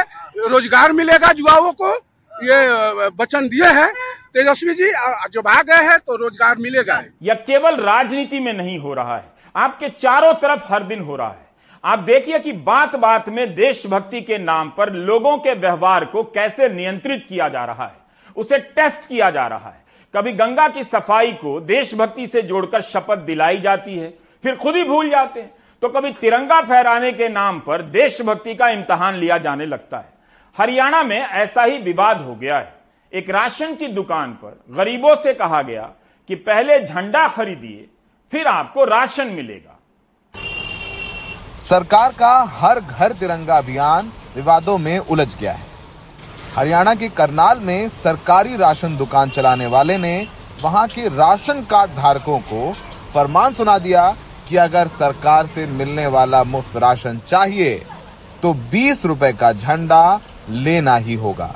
रोज़गार 0.47 0.91
मिलेगा 0.93 1.31
युवाओं 1.39 1.71
को। 1.73 1.93
ये 2.33 3.07
वचन 3.19 3.47
दिए 3.47 3.69
हैं। 3.71 3.91
तेजस्वी 4.33 4.73
जी 4.73 4.91
जब 5.31 5.47
आ 5.47 5.61
गए 5.63 5.83
हैं 5.83 5.99
तो 5.99 6.15
रोज़गार 6.17 6.57
मिलेगा। 6.59 7.03
यह 7.23 7.43
केवल 7.47 7.75
राजनीति 7.83 8.39
में 8.39 8.53
नहीं 8.53 8.79
हो 8.79 8.93
रहा 8.93 9.15
है। 9.15 9.23
आपके 9.55 9.89
चारों 9.91 10.33
तरफ़ 10.35 10.73
हर 10.73 10.83
दिन 10.83 11.01
हो 11.01 11.15
रहा 11.15 11.27
है। 11.27 11.49
आप 11.83 11.99
देखिए 11.99 12.39
कि 12.39 12.51
बात 12.53 12.95
बात 12.95 13.29
में 13.29 13.53
देशभक्ति 13.55 14.21
के 14.21 14.37
नाम 14.37 14.69
पर 14.69 14.91
लोगों 14.93 15.37
के 15.37 15.53
व्यवहार 15.53 16.05
को 16.05 16.23
कैसे 16.23 16.67
नियंत्रित 16.69 17.25
किया 17.29 17.47
जा 17.49 17.63
रहा 17.65 17.85
है, 17.85 17.95
उसे 18.37 18.57
टेस्ट 18.57 19.07
किया 19.07 19.29
जा 19.31 19.45
रहा 19.47 19.69
है। 19.69 19.79
कभी 20.13 20.31
गंगा 20.33 20.67
की 20.67 20.83
सफ़ाई 20.83 21.31
को 21.33 21.59
देशभक्ति 21.61 22.27
से 22.27 22.41
जोड़कर 22.41 22.81
शपथ 22.81 23.17
दिलाई 23.17 23.57
जाती 23.57 23.97
है, 23.97 24.13
फिर 24.43 24.55
खुद 24.55 24.75
ही 24.75 24.83
भूल 24.83 25.09
जाते 25.09 25.39
हैं। 25.39 25.51
तो 25.81 25.89
कभी 25.89 26.11
तिरंगा 26.11 26.61
फहराने 26.61 27.11
के 27.11 27.29
नाम 27.29 27.59
पर 27.59 27.81
देशभक्ति 27.81 28.55
का 28.55 28.69
इम्तहान 28.69 29.15
लिया 29.15 29.37
जाने 29.37 29.65
लगता 29.65 29.97
है। 29.97 30.13
हरियाणा 30.57 31.03
में 31.03 31.19
ऐसा 31.19 31.63
ही 31.63 31.77
विवाद 31.77 32.21
हो 32.21 32.35
गया 32.35 32.57
है। 32.57 32.73
एक 33.13 33.29
राशन 33.29 33.75
की 33.75 33.87
दुकान 33.87 34.31
पर 34.33 34.59
गरीबों 34.71 35.15
से 35.15 35.33
कहा 35.33 35.61
गया 35.61 35.91
कि 36.29 36.35
पहले 36.37 36.79
झंडा 36.79 37.27
खरीदिए, 37.27 37.87
फिर 38.33 38.47
आपको 38.47 38.85
राशन 38.85 39.27
मिलेगा। 39.27 39.70
सरकार 41.62 42.12
का 42.12 42.32
हर 42.52 42.80
घर 42.80 43.12
तिरंगा 43.13 43.58
अभियान 43.58 44.12
विवादों 44.36 44.78
में 44.78 44.97
उलझ 45.00 45.28
गया 45.36 45.52
है। 45.54 45.65
हरियाणा 46.56 46.93
के 46.95 47.10
करनाल 47.10 47.60
में 47.60 47.89
सरकारी 47.89 48.56
राशन 48.58 48.95
दुकान 48.97 49.30
चलाने 49.30 49.67
वाले 49.67 49.97
ने 49.97 50.15
वहाँ 50.63 50.88
के 50.88 51.08
राशन 51.08 51.62
कार्ड 51.63 51.91
धारकों 51.91 52.39
को 52.43 52.71
फरमान 53.13 53.54
सुना 53.54 53.78
दिया 53.80 54.10
कि 54.50 54.58
अगर 54.58 54.88
सरकार 54.89 55.47
से 55.47 55.65
मिलने 55.69 56.08
वाला 56.08 56.43
मुफ़्त 56.45 56.78
राशन 56.78 57.21
चाहिए 57.28 57.74
तो 58.41 58.54
बीस 58.71 59.06
रुपए 59.06 59.32
का 59.34 59.52
झंडा 59.54 60.19
लेना 60.50 60.95
ही 60.97 61.13
होगा। 61.15 61.54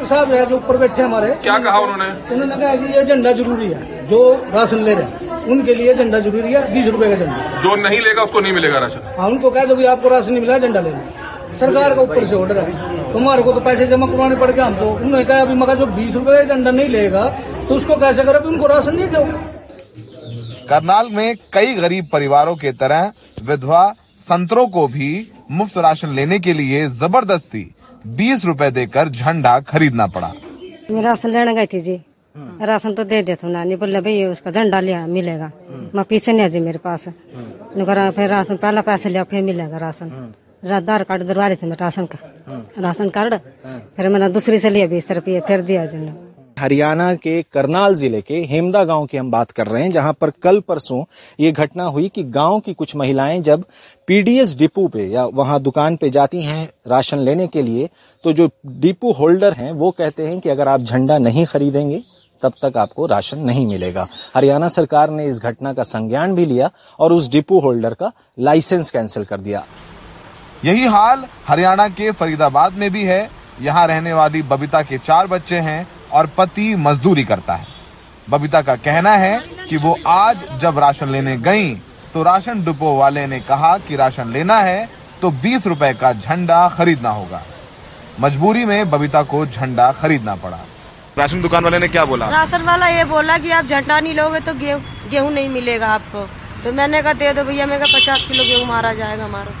साहब 0.00 0.32
है 0.32 0.44
जो 0.46 0.56
ऊपर 0.56 0.76
बैठे 0.76 1.02
हमारे 1.02 1.28
क्या 1.42 1.58
कहा 1.58 1.78
उन्होंने? 1.78 2.04
उन्होंने 2.34 2.56
कहा 2.56 2.74
जी 2.76 2.92
ये 2.94 3.04
झंडा 3.04 3.32
ज़रूरी 3.32 3.66
है 3.68 4.06
जो 4.06 4.20
राशन 4.54 4.82
ले 4.84 4.94
रहे 4.94 5.04
हैं 5.04 5.46
उनके 5.46 5.74
लिए 5.74 5.94
झंडा 5.94 6.18
ज़रूरी 6.20 6.52
है 6.52 6.72
बीस 6.74 6.86
रूपए 6.86 7.08
का 7.10 7.16
झंडा। 7.16 7.58
जो 7.62 7.74
नहीं 7.78 8.00
लेगा 8.00 8.22
उसको 8.22 8.40
नहीं 8.40 8.52
मिलेगा 8.52 8.78
राशन। 8.78 9.14
हाँ 9.18 9.28
उनको 9.28 9.50
कह 9.50 9.64
दो 9.64 9.74
भी 9.74 9.84
आपको 9.86 10.08
राशन 10.08 10.32
नहीं 10.32 10.40
मिला 10.40 10.58
झंडा 10.58 10.80
ले 10.80 10.90
लो। 10.90 11.56
सरकार 11.58 11.94
का 11.94 12.02
ऊपर 12.02 12.24
से 12.24 12.34
ऑर्डर 12.36 12.58
है। 12.58 13.12
तुम्हारे 13.12 13.42
को 13.42 13.52
तो 13.52 13.60
पैसे 13.60 13.86
जमा 13.86 14.06
करवाने 14.06 14.36
पड़ 14.36 14.50
गए 14.50 14.62
हमको। 14.62 14.86
उन्होंने 14.86 15.24
कहा 15.24 15.40
अभी 15.40 15.54
मगर 15.56 15.76
जो 15.76 15.86
बीस 15.88 16.14
रुपए 16.14 16.36
का 16.36 16.54
झंडा 16.54 16.70
नहीं 16.70 16.88
लेगा 16.88 17.28
तो 17.68 17.74
उसको 17.74 17.96
कैसे 17.96 18.24
करो? 18.24 18.48
उनको 18.48 18.66
राशन 18.66 18.96
नहीं 18.96 19.08
दो। 19.08 19.24
करनाल 20.68 21.08
में 21.12 21.36
कई 21.52 21.74
गरीब 21.74 22.08
परिवारों 22.12 22.54
के 22.56 22.72
तरह 22.74 23.12
विधवा 23.44 23.82
संतरों 24.20 24.66
को 24.68 24.86
भी 24.88 25.10
मुफ़्त 25.50 25.78
राशन 25.78 26.08
लेने 26.14 26.38
के 26.38 26.52
लिए 26.52 26.86
ज़बरदस्ती 26.90 27.62
बीस 28.06 28.44
रुपए 28.44 28.70
देकर 28.70 29.08
झंडा 29.08 29.58
खरीदना 29.60 30.06
पड़ा। 30.06 30.32
राशन 30.92 31.30
लेने 31.30 31.54
गई 31.54 31.66
थी 31.66 31.80
जी। 31.80 32.00
राशन 32.62 32.94
तो 32.94 33.04
दे 33.04 33.22
देते 33.22 33.46
नानी, 33.46 33.76
बोले 33.76 34.00
भाई 34.00 34.24
उसका 34.26 34.50
झंडा 34.50 34.80
लिया, 34.80 35.06
मिलेगा। 35.06 35.50
मैं 35.94 36.04
पीछे 36.04 36.32
नहीं 36.32 36.48
जी 36.50 36.60
मेरे 36.60 36.78
पास। 36.78 37.08
फिर 37.08 38.28
राशन, 38.28 38.56
पहला 38.56 38.80
पैसे 38.80 39.08
लिया, 39.08 39.24
फिर 39.24 39.42
मिलेगा 39.42 39.78
राशन। 39.78 40.32
आधार 40.72 41.02
कार्ड 41.02 41.22
दरवा 41.22 41.46
रहे 41.46 41.56
थे 41.56 41.74
राशन 41.76 42.06
का। 42.06 42.18
राशन 42.78 43.08
कार्ड, 43.08 43.34
फिर 43.96 44.08
मैंने 44.08 44.28
दूसरी 44.28 44.58
से 44.58 44.70
लिया 44.70 44.86
बीस 44.86 45.10
रुपये, 45.12 45.40
फिर 45.40 45.60
दिया 45.62 45.84
जी 45.86 45.98
हरियाणा 46.58 47.14
के 47.16 47.40
करनाल 47.52 47.94
ज़िले 47.94 48.20
के 48.22 48.40
हेमदा 48.44 48.82
गाँव 48.84 49.06
की 49.06 49.16
हम 49.16 49.30
बात 49.30 49.50
कर 49.50 49.66
रहे 49.66 49.82
हैं, 49.82 49.90
जहाँ 49.92 50.12
पर 50.12 50.30
कल 50.42 50.60
परसों 50.60 51.02
ये 51.40 51.52
घटना 51.52 51.84
हुई 51.86 52.08
कि 52.08 52.22
गाँव 52.24 52.58
की 52.60 52.74
कुछ 52.74 52.94
महिलाएँ 52.96 53.40
जब 53.42 53.64
पीडीएस 54.08 54.56
डिपो 54.58 54.86
पे 54.88 55.06
या 55.06 55.24
वहाँ 55.34 55.60
दुकान 55.62 55.96
पे 55.96 56.10
जाती 56.10 56.42
हैं 56.42 56.68
राशन 56.88 57.18
लेने 57.20 57.46
के 57.46 57.62
लिए 57.62 57.88
तो 58.24 58.32
जो 58.32 58.48
डिपो 58.66 59.12
होल्डर 59.12 59.52
हैं, 59.52 59.72
वो 59.72 59.90
कहते 59.90 60.26
हैं 60.26 60.38
कि 60.40 60.48
अगर 60.48 60.68
आप 60.68 60.80
झंडा 60.80 61.18
नहीं 61.18 61.44
खरीदेंगे, 61.46 62.02
तब 62.42 62.52
तक 62.62 62.76
आपको 62.76 63.06
राशन 63.06 63.38
नहीं 63.40 63.66
मिलेगा। 63.66 64.06
हरियाणा 64.34 64.68
सरकार 64.68 65.10
ने 65.10 65.26
इस 65.26 65.38
घटना 65.40 65.72
का 65.72 65.82
संज्ञान 65.84 66.34
भी 66.34 66.44
लिया 66.46 66.70
और 66.98 67.12
उस 67.12 67.30
डिपो 67.30 67.60
होल्डर 67.60 67.94
का 67.94 68.10
लाइसेंस 68.38 68.90
कैंसिल 68.90 69.24
कर 69.24 69.40
दिया। 69.40 69.64
यही 70.64 70.84
हाल 70.86 71.24
हरियाणा 71.46 71.88
के 71.90 72.10
फरीदाबाद 72.12 72.72
में 72.72 72.90
भी 72.90 73.02
है। 73.04 73.28
यहाँ 73.60 73.86
रहने 73.86 74.12
वाली 74.12 74.42
बबीता 74.44 74.82
के 74.82 74.98
चार 74.98 75.26
बच्चे 75.26 75.56
हैं। 75.58 75.86
और 76.12 76.26
पति 76.36 76.74
मजदूरी 76.76 77.24
करता 77.24 77.54
है। 77.54 77.66
बबीता 78.28 78.62
का 78.62 78.74
कहना 78.78 79.10
है 79.16 79.38
कि 79.68 79.76
वो 79.76 79.96
आज 80.08 80.44
जब 80.60 80.78
राशन 80.78 81.08
लेने 81.08 81.36
गई 81.38 81.74
तो 82.14 82.22
राशन 82.22 82.64
डिपो 82.64 82.96
वाले 82.96 83.26
ने 83.26 83.40
कहा 83.42 83.76
कि 83.78 83.96
राशन 83.96 84.32
लेना 84.32 84.56
है 84.60 84.88
तो 85.20 85.30
बीस 85.42 85.66
रुपए 85.66 85.92
का 85.94 86.12
झंडा 86.14 86.68
खरीदना 86.68 87.10
होगा। 87.10 87.42
मजबूरी 88.20 88.64
में 88.64 88.90
बबीता 88.90 89.22
को 89.24 89.44
झंडा 89.46 89.90
खरीदना 89.92 90.34
पड़ा। 90.36 90.58
राशन 91.18 91.40
दुकान 91.42 91.64
वाले 91.64 91.78
ने 91.78 91.88
क्या 91.88 92.04
बोला? 92.04 92.28
राशन 92.30 92.62
वाला 92.62 92.88
ये 92.88 93.04
बोला 93.06 93.38
कि 93.38 93.50
आप 93.50 93.64
झंडा 93.66 94.00
नहीं 94.00 94.14
लोगे 94.14 94.40
तो 94.40 94.54
गेहूँ 94.54 94.82
गेहूँ 95.10 95.32
नहीं 95.32 95.48
मिलेगा 95.48 95.86
आपको। 95.88 96.26
तो 96.64 96.72
मैंने 96.72 97.02
कहा 97.02 97.12
दे 97.14 97.32
दो 97.32 97.44
भैया 97.44 97.66
मेरे 97.66 97.86
पचास 97.86 98.26
किलो 98.26 98.44
गेहूँ 98.44 98.66
मारा 98.66 98.92
जाएगा 98.94 99.24
हमारा। 99.24 99.52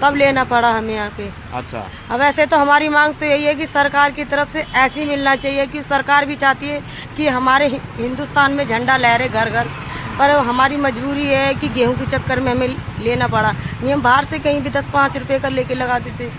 तब 0.00 0.16
लेना 0.16 0.44
पड़ा 0.44 0.70
हमें 0.70 0.94
यहाँ 0.94 1.10
पे 1.16 1.30
अच्छा। 1.54 1.86
अब 2.10 2.20
ऐसे 2.22 2.46
तो 2.46 2.56
हमारी 2.58 2.88
मांग 2.88 3.14
तो 3.14 3.26
यही 3.26 3.44
है 3.44 3.54
कि 3.54 3.66
सरकार 3.68 4.10
की 4.12 4.24
तरफ़ 4.26 4.52
से 4.52 4.64
ऐसी 4.78 5.04
मिलना 5.04 5.34
चाहिए 5.36 5.66
कि 5.66 5.82
सरकार 5.84 6.26
भी 6.26 6.36
चाहती 6.36 6.68
है 6.68 6.80
कि 7.16 7.28
हमारे 7.28 7.66
हिंदुस्तान 7.98 8.52
में 8.52 8.66
झंडा 8.66 8.96
लहरे 8.96 9.28
घर 9.28 9.50
घर 9.50 9.68
पर 10.18 10.30
हमारी 10.46 10.76
मजबूरी 10.78 11.24
है 11.26 11.54
कि 11.54 11.68
गेहूँ 11.70 11.94
के 11.98 12.06
चक्कर 12.06 12.40
में 12.40 12.50
हमें 12.52 12.68
लेना 13.00 13.26
पड़ा। 13.28 13.50
नहीं 13.52 13.92
हम 13.92 14.02
बाहर 14.02 14.24
से 14.24 14.38
कहीं 14.38 14.60
भी 14.62 14.70
दस 14.70 14.88
पाँच 14.92 15.16
रुपए 15.16 15.38
का 15.38 15.48
लेके 15.48 15.74
लगा 15.74 15.98
देते। 16.00 16.30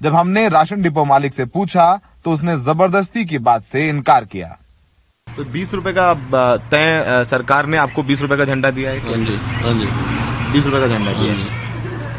जब 0.00 0.14
हमने 0.14 0.48
राशन 0.48 0.82
डिपो 0.82 1.04
मालिक 1.04 1.34
से 1.34 1.44
पूछा 1.46 1.86
तो 2.24 2.32
उसने 2.32 2.56
ज़बरदस्ती 2.58 3.24
की 3.24 3.38
बात 3.40 3.62
से 3.64 3.88
इनकार 3.88 4.24
किया। 4.26 4.56
तो 5.26 5.44
बीस 5.46 5.74
रुपए 5.74 5.92
का 5.92 6.14
तय 6.70 7.24
सरकार 7.26 7.66
ने 7.66 7.76
आपको 7.78 8.02
बीस 8.02 8.22
रुपए 8.22 8.36
का 8.36 8.44
झंडा 8.44 8.70
दिया 8.70 8.90
है? 8.90 9.00
हाँ 9.00 9.16
जी 9.16 9.36
हाँ 9.62 9.72
जी। 9.74 9.86
बीस 10.52 10.64
रुपए 10.64 10.80
का 10.80 10.86
झंडा 10.88 11.12
दिया 11.12 11.32
है। 11.34 11.67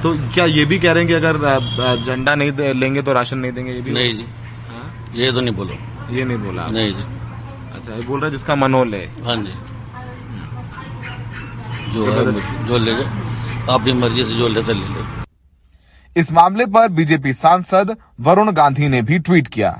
तो 0.03 0.13
क्या 0.33 0.45
ये 0.47 0.65
भी 0.65 0.77
कह 0.79 0.91
रहे 0.91 1.03
हैं 1.03 1.07
कि 1.07 1.13
अगर 1.15 2.05
झंडा 2.05 2.35
नहीं 2.35 2.73
लेंगे 2.75 3.01
तो 3.01 3.13
राशन 3.13 3.37
नहीं 3.37 3.51
देंगे 3.51 3.71
ये 3.71 3.81
भी 3.81 3.91
नहीं 3.91 4.13
जी। 4.13 4.25
ये 5.15 5.31
तो 5.31 5.41
नहीं 5.41 5.55
बोलो। 5.55 5.73
ये 6.11 6.23
नहीं 6.23 6.37
बोला। 6.37 6.67
नहीं 6.67 6.91
जी। 6.93 7.03
अच्छा 7.75 7.93
ये 7.93 8.01
बोल 8.03 8.21
रहा 8.21 8.29
जिसका 8.29 8.55
मन 8.55 8.73
हो। 8.73 8.83
ले 8.85 8.97
हाँ 9.25 9.35
जी। 9.37 9.53
जो 11.93 12.05
है 12.05 12.31
जो 12.67 12.77
लेगा 12.77 13.73
अपनी 13.73 13.93
मर्ज़ी 13.93 14.23
से 14.25 14.35
जो 14.35 14.47
लेता 14.47 14.71
ले 14.71 14.87
ले। 14.87 15.01
इस 16.15 16.31
मामले 16.31 16.65
पर 16.67 16.87
बीजेपी 16.91 17.33
सांसद 17.33 17.95
वरुण 18.19 18.51
गांधी 18.51 18.87
ने 18.87 19.01
भी 19.01 19.19
ट्वीट 19.19 19.47
किया। 19.47 19.71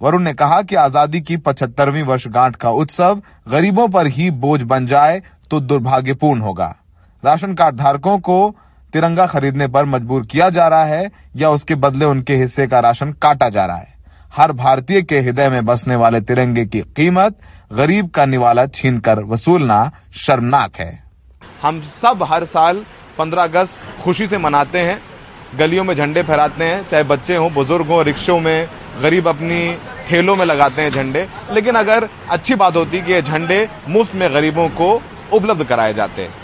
वरुण 0.00 0.22
ने 0.22 0.32
कहा 0.34 0.60
कि 0.62 0.74
आज़ादी 0.76 1.20
की 1.20 1.36
पचहत्तरवीं 1.38 2.02
वर्षगांठ 2.04 2.56
का 2.56 2.70
उत्सव 2.72 3.20
गरीबों 3.48 3.88
पर 3.88 4.06
ही 4.08 4.30
बोझ 4.32 4.60
बन 4.64 4.86
जाए 4.86 5.20
तो 5.50 5.60
दुर्भाग्यपूर्ण 5.62 6.40
होगा। 6.40 6.74
राशन 7.22 7.54
कार्ड 7.54 7.76
धारकों 7.76 8.18
को 8.20 8.38
तिरंगा 8.92 9.26
खरीदने 9.26 9.66
पर 9.66 9.84
मजबूर 9.84 10.26
किया 10.26 10.50
जा 10.50 10.68
रहा 10.68 10.84
है 10.84 11.10
या 11.36 11.50
उसके 11.50 11.74
बदले 11.74 12.04
उनके 12.04 12.36
हिस्से 12.36 12.66
का 12.66 12.80
राशन 12.80 13.12
काटा 13.12 13.48
जा 13.48 13.66
रहा 13.66 13.76
है। 13.76 13.94
हर 14.36 14.52
भारतीय 14.52 15.02
के 15.02 15.20
हृदय 15.20 15.48
में 15.48 15.66
बसने 15.66 15.96
वाले 15.96 16.20
तिरंगे 16.20 16.66
की 16.66 16.80
कीमत 16.80 17.38
गरीब 17.72 18.08
का 18.08 18.26
निवाला 18.26 18.66
छीन 18.66 18.98
कर 18.98 19.20
वसूलना 19.20 19.90
शर्मनाक 20.12 20.76
है। 20.76 21.02
हम 21.62 21.82
सब 21.82 22.22
हर 22.22 22.44
साल 22.44 22.84
15 23.18 23.42
अगस्त 23.42 23.80
खुशी 24.02 24.26
से 24.26 24.38
मनाते 24.38 24.78
हैं, 24.78 25.00
गलियों 25.58 25.84
में 25.84 25.94
झंडे 25.94 26.22
फहराते 26.22 26.64
हैं, 26.64 26.88
चाहे 26.88 27.02
बच्चे 27.02 27.36
हों, 27.36 27.54
बुज़ुर्ग 27.54 27.86
हों, 27.86 28.04
रिक्शों 28.04 28.40
में 28.40 28.68
गरीब 29.02 29.28
अपनी 29.28 29.78
ठेलों 30.08 30.36
में 30.36 30.44
लगाते 30.46 30.82
हैं 30.82 30.90
झंडे। 30.90 31.28
लेकिन 31.50 31.74
अगर 31.74 32.08
अच्छी 32.30 32.54
बात 32.54 32.76
होती 32.76 33.00
कि 33.00 33.12
ये 33.12 33.22
झंडे 33.22 33.68
मुफ़्त 33.88 34.14
में 34.14 34.34
गरीबों 34.34 34.68
को 34.68 35.02
उपलब्ध 35.32 35.64
कराए 35.64 35.94
जाते 35.94 36.22
हैं। 36.22 36.34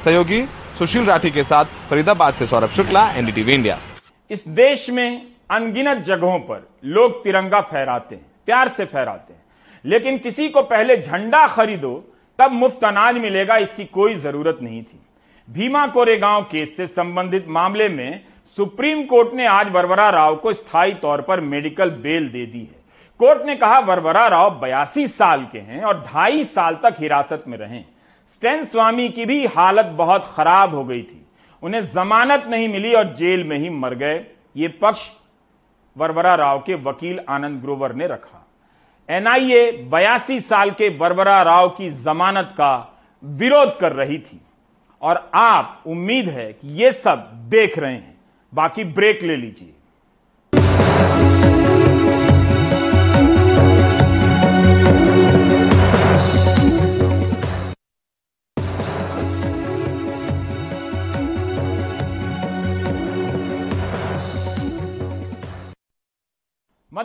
सहयोगी 0.00 0.42
सुशील 0.78 1.04
राठी 1.04 1.30
के 1.30 1.42
साथ 1.44 1.64
फरीदाबाद 1.90 2.34
से 2.34 2.46
सौरभ 2.46 2.70
शुक्ला 2.70 3.02
एनडीटीवी 3.12 3.52
इंडिया 3.54 3.78
इस 4.30 4.46
देश 4.48 4.88
में 4.90 5.26
अनगिनत 5.50 6.04
जगहों 6.04 6.38
पर 6.40 6.68
लोग 6.86 7.22
तिरंगा 7.24 7.60
फहराते 7.62 8.14
हैं, 8.14 8.24
प्यार 8.46 8.68
से 8.68 8.84
फहराते 8.84 9.32
हैं। 9.32 9.42
लेकिन 9.84 10.18
किसी 10.18 10.48
को 10.48 10.62
पहले 10.62 10.96
झंडा 10.96 11.46
खरीदो, 11.46 11.92
तब 12.38 12.52
मुफ़्त 12.52 12.84
अनाज 12.84 13.16
मिलेगा, 13.16 13.56
इसकी 13.56 13.84
कोई 13.84 14.14
ज़रूरत 14.16 14.58
नहीं 14.62 14.82
थी। 14.82 15.00
भीमा 15.48 15.86
कोरेगांव 15.86 16.42
केस 16.42 16.76
से 16.76 16.86
संबंधित 16.86 17.48
मामले 17.48 17.88
में 17.88 18.20
सुप्रीम 18.56 19.04
कोर्ट 19.04 19.34
ने 19.34 19.46
आज 19.46 19.72
वरवरा 19.72 20.08
राव 20.10 20.36
को 20.36 20.52
स्थायी 20.52 20.94
तौर 20.94 21.20
पर 21.20 21.40
मेडिकल 21.40 21.90
बेल 21.90 22.28
दे 22.28 22.46
दी 22.46 22.60
है। 22.60 22.78
कोर्ट 23.20 23.46
ने 23.46 23.56
कहा, 23.56 23.78
वरवरा 23.80 24.26
राव 24.28 24.58
बयासी 24.60 25.08
साल 25.08 25.46
के 25.52 25.58
हैं 25.58 25.82
और 25.82 26.04
ढाई 26.04 26.44
साल 26.46 26.78
तक 26.82 26.96
हिरासत 27.00 27.44
में 27.48 27.58
रहे। 27.58 27.82
स्टैन 28.30 28.64
स्वामी 28.64 29.08
की 29.08 29.26
भी 29.26 29.46
हालत 29.46 29.86
बहुत 29.86 30.30
खराब 30.34 30.74
हो 30.74 30.84
गई 30.84 31.02
थी। 31.02 31.26
उन्हें 31.62 31.86
जमानत 31.86 32.44
नहीं 32.48 32.68
मिली 32.68 32.94
और 32.94 33.04
जेल 33.04 33.44
में 33.44 33.58
ही 33.58 33.70
मर 33.70 33.94
गए। 33.94 34.26
ये 34.56 34.68
पक्ष 34.68 35.10
वरवरा 35.96 36.34
राव 36.34 36.58
के 36.58 36.74
वकील 36.74 37.20
आनंद 37.28 37.60
ग्रोवर 37.60 37.94
ने 37.94 38.06
रखा। 38.06 38.46
एनआईए 39.10 39.72
बयासी 39.72 40.40
साल 40.40 40.70
के 40.70 40.88
वरवरा 40.88 41.42
राव 41.42 41.68
की 41.68 41.90
जमानत 41.90 42.48
का 42.52 43.00
विरोध 43.24 43.78
कर 43.78 43.92
रही 43.92 44.18
थी। 44.18 44.40
और 45.02 45.30
आप, 45.34 45.82
उम्मीद 45.86 46.28
है 46.28 46.52
कि 46.52 46.68
ये 46.68 46.92
सब 46.92 47.30
देख 47.34 47.78
रहे 47.78 47.92
हैं। 47.92 48.20
बाकी 48.54 48.84
ब्रेक 48.84 49.22
ले 49.22 49.36
लीजिए। 49.36 49.72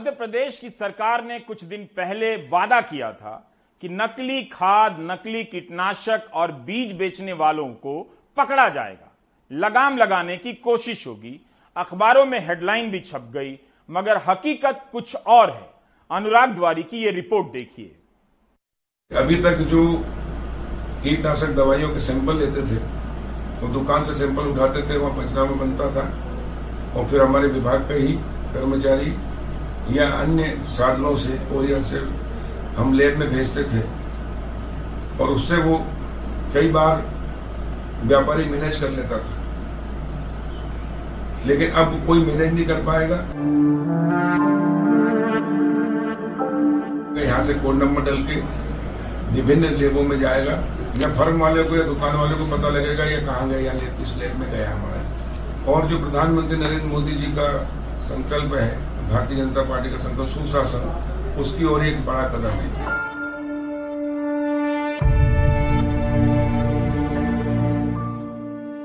मध्य 0.03 0.11
प्रदेश 0.11 0.59
की 0.59 0.69
सरकार 0.69 1.23
ने 1.23 1.39
कुछ 1.39 1.63
दिन 1.63 1.83
पहले 1.83 2.35
वादा 2.35 2.81
किया 2.81 3.11
था 3.11 3.51
कि 3.81 3.89
नकली 3.89 4.43
खाद, 4.43 4.97
नकली 4.99 5.43
कीटनाशक 5.43 6.21
और 6.33 6.51
बीज 6.51 6.95
बेचने 6.95 7.33
वालों 7.33 7.67
को 7.67 8.17
पकड़ा 8.37 8.69
जाएगा। 8.69 9.11
लगाम 9.51 9.97
लगाने 9.97 10.37
की 10.37 10.53
कोशिश 10.53 11.07
होगी। 11.07 11.45
अखबारों 11.77 12.25
में 12.25 12.47
हेडलाइन 12.47 12.91
भी 12.91 12.99
छप 12.99 13.31
गई, 13.33 13.59
मगर 13.91 14.21
हकीकत 14.27 14.85
कुछ 14.91 15.15
और 15.15 15.51
है। 15.51 15.69
अनुराग 16.11 16.49
द्वारी 16.49 16.83
की 16.83 16.97
ये 17.03 17.11
रिपोर्ट 17.11 17.47
देखिए। 17.47 17.95
अभी 19.17 19.35
तक 19.35 19.55
जो 19.55 20.05
कीटनाशक 21.03 21.47
दवाइयों 21.47 21.89
के 21.89 21.99
सैंपल 21.99 22.35
लेते 22.35 22.61
थे, 22.61 22.79
वो 23.61 23.67
दुकान 23.67 24.03
से 24.03 24.13
सैंपल 24.13 24.43
उठाते 24.43 24.89
थे, 24.89 24.97
वहाँ 24.97 25.17
पंचनामा 25.17 25.51
बनता 25.51 25.83
था। 25.83 26.05
और 26.99 27.09
फिर 27.09 27.21
हमारे 27.21 27.47
विभाग 27.47 27.81
का 27.81 27.93
ही 27.93 28.13
कर्मचारी 28.53 29.32
या 29.91 30.07
अन्य 30.09 30.57
साधनों 30.67 31.15
से 31.15 31.29
कोरियर 31.29 31.81
से 31.81 31.97
हम 32.77 32.93
लैब 32.93 33.17
में 33.17 33.29
भेजते 33.29 33.63
थे। 33.63 33.81
और 35.21 35.29
उससे 35.29 35.57
वो 35.57 35.85
कई 36.53 36.67
बार 36.71 37.03
व्यापारी 38.03 38.45
मैनेज 38.45 38.77
कर 38.77 38.89
लेता 38.89 39.17
था। 39.17 39.41
लेकिन 41.45 41.71
अब 41.71 42.03
कोई 42.07 42.25
मैनेज 42.25 42.53
नहीं 42.53 42.65
कर 42.65 42.73
पाएगा। 42.73 43.15
यहाँ 47.21 47.43
से 47.43 47.53
कोड 47.53 47.75
नंबर 47.75 48.01
डल 48.01 48.17
के 48.17 48.35
विभिन्न 49.35 49.65
लेबों 49.65 50.03
में 50.03 50.19
जाएगा। 50.19 50.51
या 50.97 51.09
फर्म 51.09 51.39
वाले 51.39 51.63
को 51.63 51.75
या 51.75 51.83
दुकान 51.83 52.15
वाले 52.15 52.35
को 52.35 52.57
पता 52.57 52.69
लगेगा 52.69 53.03
ये 53.03 53.17
कहाँ 53.17 53.49
गया 53.49 53.59
या 53.59 53.73
लेब 53.73 53.97
किस 53.99 54.17
लेब 54.17 54.39
में 54.39 54.51
गया 54.51 54.71
हमारा। 54.71 55.71
और 55.71 55.87
जो 55.87 55.99
प्रधानमंत्री 55.99 56.57
नरेंद्र 56.57 56.85
मोदी 56.85 57.11
जी 57.11 57.27
का 57.27 57.69
संकल्प 58.03 58.53
है 58.53 58.92
भारतीय 59.09 59.37
जनता 59.37 59.61
पार्टी 59.61 59.89
का 59.89 59.97
संकल्प 59.97 60.27
सुशासन, 60.27 61.35
उसकी 61.41 61.65
ओर 61.65 61.85
एक 61.85 62.05
बड़ा 62.05 62.27
कदम 62.29 62.49
है। 62.49 62.91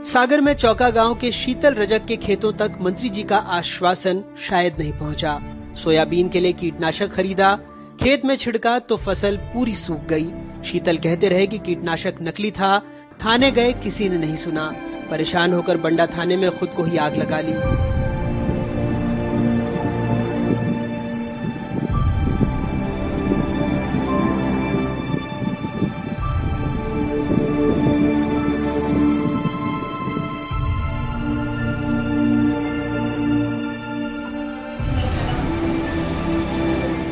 सागर 0.04 0.40
में 0.40 0.52
चौका 0.54 0.90
गाँव 0.90 1.14
के 1.14 1.31
शीतल 1.33 1.74
रजक 1.74 2.04
के 2.04 2.16
खेतों 2.16 2.52
तक 2.52 2.78
मंत्री 2.81 3.09
जी 3.09 3.22
का 3.22 3.37
आश्वासन 3.37 4.22
शायद 4.48 4.76
नहीं 4.78 4.92
पहुँचा। 4.92 5.40
सोयाबीन 5.74 6.28
के 6.28 6.40
लिए 6.40 6.52
कीटनाशक 6.52 7.12
खरीदा, 7.12 7.54
खेत 8.00 8.24
में 8.24 8.37
छिड़का 8.37 8.78
तो 8.78 8.96
फ़सल 8.96 9.37
पूरी 9.37 9.74
सूख 9.74 10.07
गई। 10.07 10.31
शीतल 10.64 10.96
कहते 10.96 11.28
रहे 11.28 11.46
कि 11.46 11.59
कीटनाशक 11.59 12.14
नकली 12.22 12.50
था, 12.50 12.78
थाने 13.24 13.50
गए, 13.50 13.72
किसी 13.72 14.09
ने 14.09 14.18
नहीं 14.18 14.37
सुना। 14.37 14.72
परेशान 15.11 15.52
होकर 15.52 15.76
बंडा 15.76 16.07
थाने 16.07 16.37
में 16.37 16.50
खुद 16.59 16.68
को 16.68 16.83
ही 16.83 16.96
आग 16.96 17.16
लगा 17.16 17.40
ली। 17.40 17.52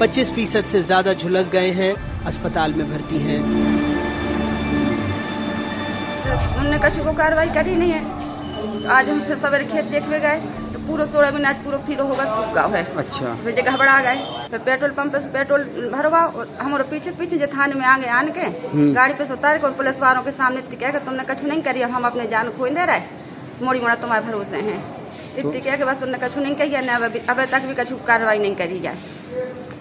पच्चीस 0.01 0.33
फ़ीसद 0.35 0.65
से 0.69 0.81
ज़्यादा 0.83 1.13
झुलस 1.15 1.49
गए 1.51 1.71
हैं 1.73 1.93
अस्पताल 2.27 2.73
में 2.75 2.91
भर्ती 2.91 3.19
हैं। 3.21 3.39
उनने 6.61 6.79
कछु 6.81 7.05
को 7.05 7.13
कार्रवाई 7.15 7.49
करी 7.55 7.77
नहीं 7.77 7.91
है। 7.91 8.01
आज 8.89 9.09
हम 9.09 9.21
फिर 9.21 9.37
सवेरे 9.39 9.65
खेत 9.67 9.85
देखने 9.93 10.19
गए 10.21 10.41
तो 10.73 10.79
पूरा 10.87 11.07
सोलह 11.07 11.31
मिनट 11.33 11.65
पूरा 11.65 11.79
फिर 11.87 12.01
होगा 12.01 12.25
सूख 12.27 12.53
गया 12.55 12.67
है। 12.75 12.83
अच्छा। 12.97 13.33
घबरा 13.65 14.01
गए। 14.03 14.19
फिर 14.51 14.59
पेट्रोल 14.61 14.91
पंप 14.99 15.17
से 15.17 15.29
पेट्रोल 15.31 15.63
भरवा 15.93 16.21
और 16.21 16.57
हमारे 16.61 16.85
पीछे 16.91 17.11
पीछे 17.19 17.37
जो 17.39 17.47
थाने 17.57 17.75
में 17.75 17.87
आ 17.87 17.97
गए 17.99 18.09
आन 18.19 18.31
के 18.39 18.47
गाड़ी 18.93 19.15
पे 19.15 19.27
से 19.27 19.33
उतार 19.33 19.59
के 19.59 19.67
और 19.67 19.73
पुलिस 19.75 20.01
वालों 20.01 20.23
के 20.23 20.31
सामने 20.35 20.61
कह 20.77 20.91
के 20.91 20.99
तुमने 21.01 21.25
कछु 21.31 21.47
नहीं 21.47 21.63
करी 21.63 21.83
हम 21.97 22.05
अपने 22.07 22.27
जान 22.29 22.51
खोई 22.59 22.71
दे 22.71 22.85
रहे 22.87 23.65
मोड़ी 23.65 23.81
मोड़ा 23.81 23.95
तुम्हारे 23.97 24.27
भरोसे 24.27 24.61
हैं। 24.63 24.81
इतनी 25.39 25.61
कह 25.61 25.77
के 25.77 25.85
बस 25.85 26.03
उन्होंने 26.03 26.27
कछु 26.27 26.41
नहीं 26.41 26.55
कही 26.57 26.75
अब 27.27 27.45
तक 27.47 27.63
भी 27.67 27.75
कछु 27.75 27.97
कार्रवाई 28.07 28.39
नहीं 28.39 28.57
करी 28.57 28.79
है 28.81 28.95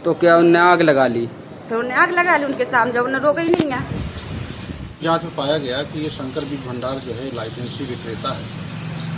तो 0.06 0.14
क्या 0.14 0.36
उनने 0.38 0.60
आग 0.62 0.82
लगा 0.82 1.06
ली? 1.08 1.26
तो 1.70 1.78
उन्हें 1.80 1.98
आग 1.98 2.12
लगा 2.14 2.36
ली 2.38 2.46
उनके 2.46 2.66
सामने 2.66 2.94
जब 2.94 3.04
उन्हें 3.04 3.22
रोका 3.22 3.42
ही 3.42 3.50
नहीं 3.50 3.72
है। 3.72 3.80
जाँच 5.04 5.24
में 5.24 5.36
पाया 5.36 5.58
गया 5.58 5.82
कि 5.84 6.00
ये 6.00 6.10
शंकर 6.10 6.46
बीज 6.46 6.60
भंडार 6.66 7.00
जो 7.06 7.14
है 7.14 7.30
लाइसेंसी 7.36 7.86
विक्रेता 7.86 8.34
है। 8.34 8.44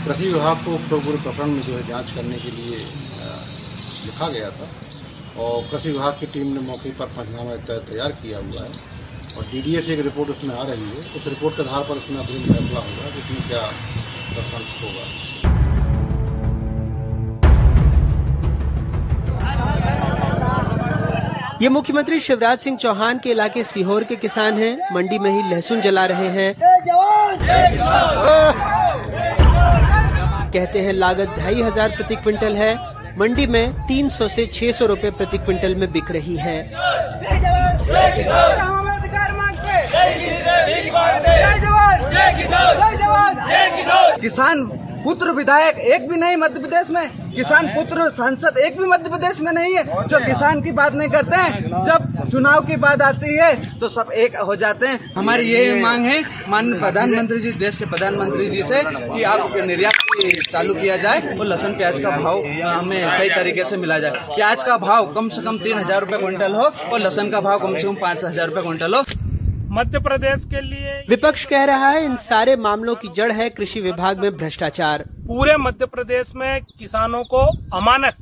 कृषि 0.05 0.27
विभाग 0.27 0.57
को 0.57 0.77
पूरे 0.85 1.17
प्रकरण 1.17 1.49
में 1.49 1.61
जो 1.61 1.73
है 1.73 1.87
जाँच 1.87 2.11
करने 2.15 2.37
के 2.37 2.51
लिए 2.51 2.77
लिखा 4.05 4.27
गया 4.27 4.49
था। 4.49 4.69
और 5.37 5.61
कृषि 5.71 5.89
विभाग 5.89 6.13
की 6.19 6.25
टीम 6.33 6.53
ने 6.53 6.61
मौके 6.69 6.91
पर 6.99 7.11
पंचनामा 7.17 7.55
तैयार 7.89 8.11
किया 8.21 8.37
हुआ 8.37 8.63
है। 8.63 8.71
और 9.37 9.43
डीडीए 9.51 9.81
से 9.81 9.93
एक 9.93 9.99
रिपोर्ट 10.05 10.29
उसमें 10.29 10.55
आ 10.55 10.63
रही 10.63 10.87
है। 10.89 11.01
उस 11.17 11.27
रिपोर्ट 11.27 11.55
के 11.55 11.61
आधार 11.63 11.83
पर 11.89 11.95
उसमें 11.97 12.19
अग्रिम 12.19 12.47
फैसला 12.53 12.79
होगा 12.79 13.11
कि 13.11 13.19
उसमें 13.19 13.41
क्या 13.49 13.65
प्रकरण 14.31 14.63
होगा। 14.83 15.76
ये 21.61 21.69
मुख्यमंत्री 21.69 22.19
शिवराज 22.19 22.59
सिंह 22.59 22.75
चौहान 22.77 23.19
के 23.19 23.29
इलाके 23.29 23.63
सीहोर 23.63 24.03
के 24.03 24.15
किसान 24.15 24.57
हैं। 24.57 24.93
मंडी 24.93 25.17
में 25.19 25.29
ही 25.29 25.49
लहसुन 25.51 25.79
जला 25.81 26.05
रहे 26.05 26.27
हैं। 26.29 26.53
कहते 30.51 30.81
हैं 30.81 30.93
लागत 30.93 31.29
ढाई 31.39 31.61
हज़ार 31.61 31.95
प्रति 31.95 32.15
क्विंटल 32.15 32.55
है। 32.55 32.73
मंडी 33.19 33.47
में 33.47 33.73
300 33.87 34.27
से 34.27 34.45
600 34.53 34.85
रुपए 34.85 35.11
प्रति 35.11 35.37
क्विंटल 35.37 35.75
में 35.75 35.91
बिक 35.91 36.11
रही 36.11 36.35
है। 36.37 36.57
किसान। 44.21 44.69
पुत्र 45.03 45.31
विधायक 45.33 45.77
एक 45.87 46.07
भी 46.09 46.17
नहीं 46.17 46.35
मध्य 46.37 46.59
प्रदेश 46.59 46.89
में, 46.91 47.09
किसान 47.35 47.67
पुत्र 47.69 48.09
सांसद 48.11 48.57
एक 48.57 48.77
भी 48.77 48.85
मध्य 48.87 49.09
प्रदेश 49.09 49.39
में 49.41 49.51
नहीं 49.51 49.75
है। 49.75 49.83
जो 50.07 50.19
किसान 50.19 50.61
की 50.61 50.71
बात 50.73 50.93
नहीं 50.93 51.09
करते 51.09 51.35
हैं, 51.35 51.61
जब 51.85 52.29
चुनाव 52.31 52.65
की 52.65 52.75
बात 52.77 53.01
आती 53.01 53.35
है 53.35 53.53
तो 53.79 53.89
सब 53.89 54.11
एक 54.15 54.35
हो 54.39 54.55
जाते 54.55 54.87
हैं। 54.87 54.99
हमारी 55.15 55.43
ये 55.45 55.81
मांग 55.81 56.05
है, 56.05 56.21
माननीय 56.49 56.79
प्रधानमंत्री 56.79 57.39
जी, 57.39 57.51
देश 57.59 57.77
के 57.77 57.85
प्रधानमंत्री 57.85 58.49
जी 58.49 58.63
से, 58.63 58.81
कि 58.83 59.23
आप 59.25 59.53
निर्यात 59.57 59.93
चालू 60.51 60.73
किया 60.73 60.97
जाए 60.97 61.21
और 61.29 61.45
लहसन 61.45 61.77
प्याज 61.77 61.99
का 61.99 62.09
भाव 62.17 62.41
हमें 62.63 62.99
सही 63.07 63.29
तरीके 63.29 63.63
से 63.65 63.77
मिला 63.77 63.99
जाए। 63.99 64.11
प्याज 64.35 64.63
का 64.63 64.77
भाव 64.79 65.13
कम 65.13 65.29
से 65.29 65.41
कम 65.41 65.57
तीन 65.59 65.79
हज़ार 65.79 66.01
रूपए 66.01 66.17
क्विंटल 66.17 66.55
हो 66.55 66.63
और 66.63 66.99
लहसन 66.99 67.29
का 67.29 67.41
भाव 67.41 67.59
कम 67.59 67.75
से 67.75 67.83
कम 67.83 67.95
पाँच 68.01 68.23
हज़ार 68.25 68.47
रूपए 68.47 68.61
क्विंटल 68.61 68.93
हो। 68.93 69.03
मध्य 69.69 69.99
प्रदेश 69.99 70.43
के 70.45 70.59
लिए 70.61 70.91
विपक्ष 71.09 71.43
कह 71.45 71.63
रहा 71.63 71.89
है 71.89 72.03
इन 72.05 72.15
सारे 72.17 72.55
मामलों 72.57 72.93
की 72.95 73.07
जड़ 73.07 73.31
है 73.31 73.49
कृषि 73.49 73.81
विभाग 73.81 74.19
में 74.19 74.31
भ्रष्टाचार। 74.37 75.03
पूरे 75.27 75.55
मध्य 75.57 75.85
प्रदेश 75.85 76.31
में 76.35 76.59
किसानों 76.79 77.23
को 77.25 77.41
अमानक 77.77 78.15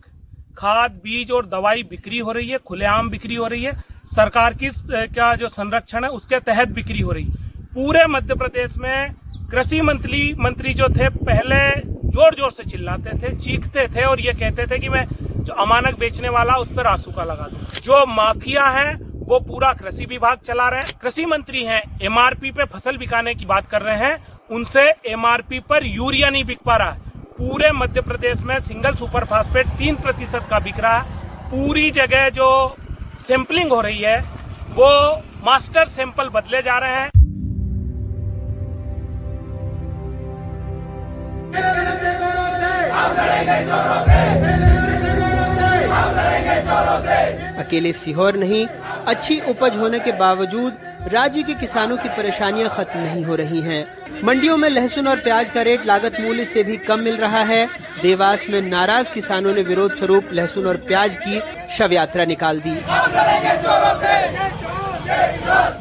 खाद 0.57 0.91
बीज 1.03 1.31
और 1.31 1.45
दवाई 1.45 1.83
बिक्री 1.83 2.19
हो 2.19 2.31
रही 2.31 2.49
है 2.49 2.57
खुलेआम 2.67 3.09
बिक्री 3.09 3.35
हो 3.35 3.47
रही 3.47 3.63
है। 3.63 3.73
सरकार 4.15 4.53
की 4.53 4.69
क्या 4.87 5.33
जो 5.35 5.47
संरक्षण 5.49 6.03
है 6.03 6.09
उसके 6.11 6.39
तहत 6.41 6.69
बिक्री 6.71 6.99
हो 6.99 7.11
रही 7.11 7.23
है। 7.23 7.53
पूरे 7.75 8.05
मध्य 8.07 8.35
प्रदेश 8.35 8.77
में 8.77 9.13
कृषि 9.51 9.81
मंत्री 9.81 10.33
मंत्री 10.39 10.73
जो 10.73 10.87
थे 10.89 11.09
पहले 11.09 11.63
ज़ोर 12.09 12.35
ज़ोर 12.35 12.51
से 12.51 12.63
चिल्लाते 12.65 13.17
थे 13.19 13.35
चीखते 13.37 13.87
थे 13.95 14.03
और 14.05 14.19
ये 14.21 14.33
कहते 14.33 14.65
थे 14.67 14.79
कि 14.79 14.89
मैं 14.89 15.07
जो 15.37 15.53
अमानक 15.55 15.99
बेचने 15.99 16.29
वाला 16.29 16.55
उस 16.57 16.75
पर 16.75 16.87
आँसू 16.87 17.11
का 17.11 17.23
लगा 17.23 17.47
दू। 17.47 17.81
जो 17.81 18.05
माफिया 18.05 18.65
है 18.69 18.93
वो 19.25 19.39
पूरा 19.39 19.71
कृषि 19.73 20.05
विभाग 20.05 20.37
चला 20.37 20.67
रहे 20.69 20.79
हैं। 20.79 20.93
कृषि 21.01 21.25
मंत्री 21.25 21.63
हैं 21.65 21.81
एमआरपी 22.01 22.51
पे 22.51 22.65
फ़सल 22.65 22.97
बिकाने 22.97 23.33
की 23.35 23.45
बात 23.45 23.67
कर 23.67 23.81
रहे 23.81 23.97
हैं। 23.97 24.17
उनसे 24.51 24.83
एमआरपी 25.05 25.59
पर 25.59 25.85
यूरिया 25.85 26.29
नहीं 26.29 26.43
बिक 26.43 26.59
पा 26.65 26.75
रहा। 26.75 26.91
है 26.91 27.13
पूरे 27.39 27.71
मध्य 27.71 28.01
प्रदेश 28.01 28.41
में 28.41 28.59
सिंगल 28.59 28.93
सुपर 28.93 29.25
फास्फेट 29.25 29.67
तीन 29.67 29.95
प्रतिशत 29.95 30.47
का 30.49 30.59
बिक 30.59 30.79
रहा। 30.79 30.97
है 30.97 31.49
पूरी 31.49 31.89
जगह 31.91 32.29
जो 32.29 32.75
सैंपलिंग 33.27 33.71
हो 33.71 33.81
रही 33.81 33.99
है, 33.99 34.19
वो 34.71 34.89
मास्टर 35.45 35.85
सैंपल 35.87 36.29
बदले 36.29 36.61
जा 36.61 36.77
रहे 36.77 36.95
हैं। 36.95 37.09
अकेले 47.59 47.91
सीहोर 47.93 48.35
नहीं, 48.37 48.65
अच्छी 49.07 49.39
उपज 49.49 49.77
होने 49.77 49.99
के 49.99 50.11
बावजूद 50.11 50.77
राज्य 51.13 51.43
के 51.43 51.53
किसानों 51.55 51.97
की 51.97 52.09
परेशानियाँ 52.09 52.69
खत्म 52.69 52.99
नहीं 52.99 53.23
हो 53.25 53.35
रही 53.35 53.61
हैं। 53.61 53.85
मंडियों 54.23 54.57
में 54.57 54.69
लहसुन 54.69 55.07
और 55.07 55.19
प्याज 55.19 55.49
का 55.49 55.61
रेट 55.61 55.85
लागत 55.85 56.19
मूल्य 56.21 56.45
से 56.45 56.63
भी 56.63 56.77
कम 56.79 56.99
मिल 56.99 57.17
रहा 57.17 57.41
है। 57.43 57.65
देवास 58.01 58.45
में 58.49 58.61
नाराज़ 58.61 59.13
किसानों 59.13 59.53
ने 59.53 59.61
विरोध 59.63 59.95
स्वरूप 59.95 60.29
लहसुन 60.33 60.65
और 60.67 60.77
प्याज 60.87 61.17
की 61.17 61.39
शव 61.77 61.93
यात्रा 61.93 62.25
निकाल 62.25 62.59
दी। 62.59 62.71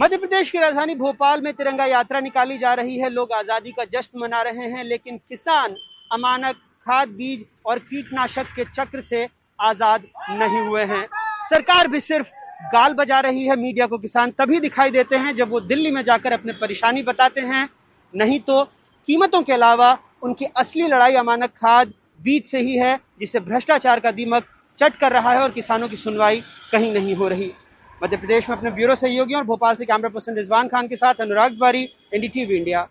मध्य 0.00 0.16
प्रदेश 0.16 0.50
की 0.50 0.58
राजधानी 0.58 0.94
भोपाल 0.94 1.40
में 1.40 1.52
तिरंगा 1.52 1.84
यात्रा 1.86 2.20
निकाली 2.20 2.58
जा 2.58 2.74
रही 2.74 2.98
है। 2.98 3.08
लोग 3.10 3.32
आज़ादी 3.32 3.70
का 3.70 3.84
जश्न 3.92 4.20
मना 4.20 4.42
रहे 4.42 4.68
हैं, 4.68 4.84
लेकिन 4.84 5.20
किसान 5.28 5.76
अमानक 6.10 6.56
खाद, 6.86 7.08
बीज 7.08 7.44
और 7.66 7.78
कीटनाशक 7.80 8.46
के 8.56 8.64
चक्र 8.66 9.00
से 9.00 9.26
आज़ाद 9.64 10.02
नहीं 10.30 10.60
हुए 10.60 10.82
हैं। 10.84 11.06
सरकार 11.50 11.88
भी 11.88 12.00
सिर्फ़ 12.02 12.26
गाल 12.72 12.92
बजा 12.94 13.20
रही 13.20 13.44
है 13.44 13.56
मीडिया 13.56 13.86
को। 13.86 13.98
किसान 13.98 14.30
तभी 14.32 14.60
दिखाई 14.60 14.90
देते 14.90 15.16
हैं 15.16 15.34
जब 15.36 15.50
वो 15.50 15.60
दिल्ली 15.62 15.90
में 15.90 16.02
जाकर 16.04 16.32
अपने 16.32 16.52
परेशानी 16.54 17.02
बताते 17.02 17.40
हैं। 17.42 17.68
नहीं 18.14 18.38
तो 18.40 18.62
कीमतों 19.08 19.42
के 19.42 19.52
अलावा 19.52 19.96
उनकी 20.22 20.44
असली 20.56 20.86
लड़ाई 20.88 21.14
अमानक 21.16 21.50
खाद 21.52 21.92
बीज 22.20 22.44
से 22.46 22.60
ही 22.60 22.76
है, 22.78 22.98
जिसे 23.20 23.40
भ्रष्टाचार 23.40 24.00
का 24.00 24.10
दीमक 24.12 24.44
चट 24.78 24.96
कर 24.96 25.12
रहा 25.12 25.32
है 25.32 25.40
और 25.40 25.50
किसानों 25.50 25.88
की 25.88 25.96
सुनवाई 25.96 26.42
कहीं 26.72 26.92
नहीं 26.92 27.14
हो 27.14 27.28
रही। 27.28 27.50
मध्य 28.00 28.16
प्रदेश 28.16 28.48
में 28.48 28.56
अपने 28.56 28.70
ब्यूरो 28.70 28.94
सहयोगियों 28.94 29.40
और 29.40 29.46
भोपाल 29.46 29.76
से 29.76 29.84
कैमरा 29.84 30.08
पर्सन 30.08 30.34
रिजवान 30.34 30.68
खान 30.68 30.88
के 30.88 30.96
साथ 30.96 31.20
अनुराग 31.20 31.58
बारी 31.58 31.82
एनडीटीवी 32.14 32.56
इंडिया। 32.56 32.88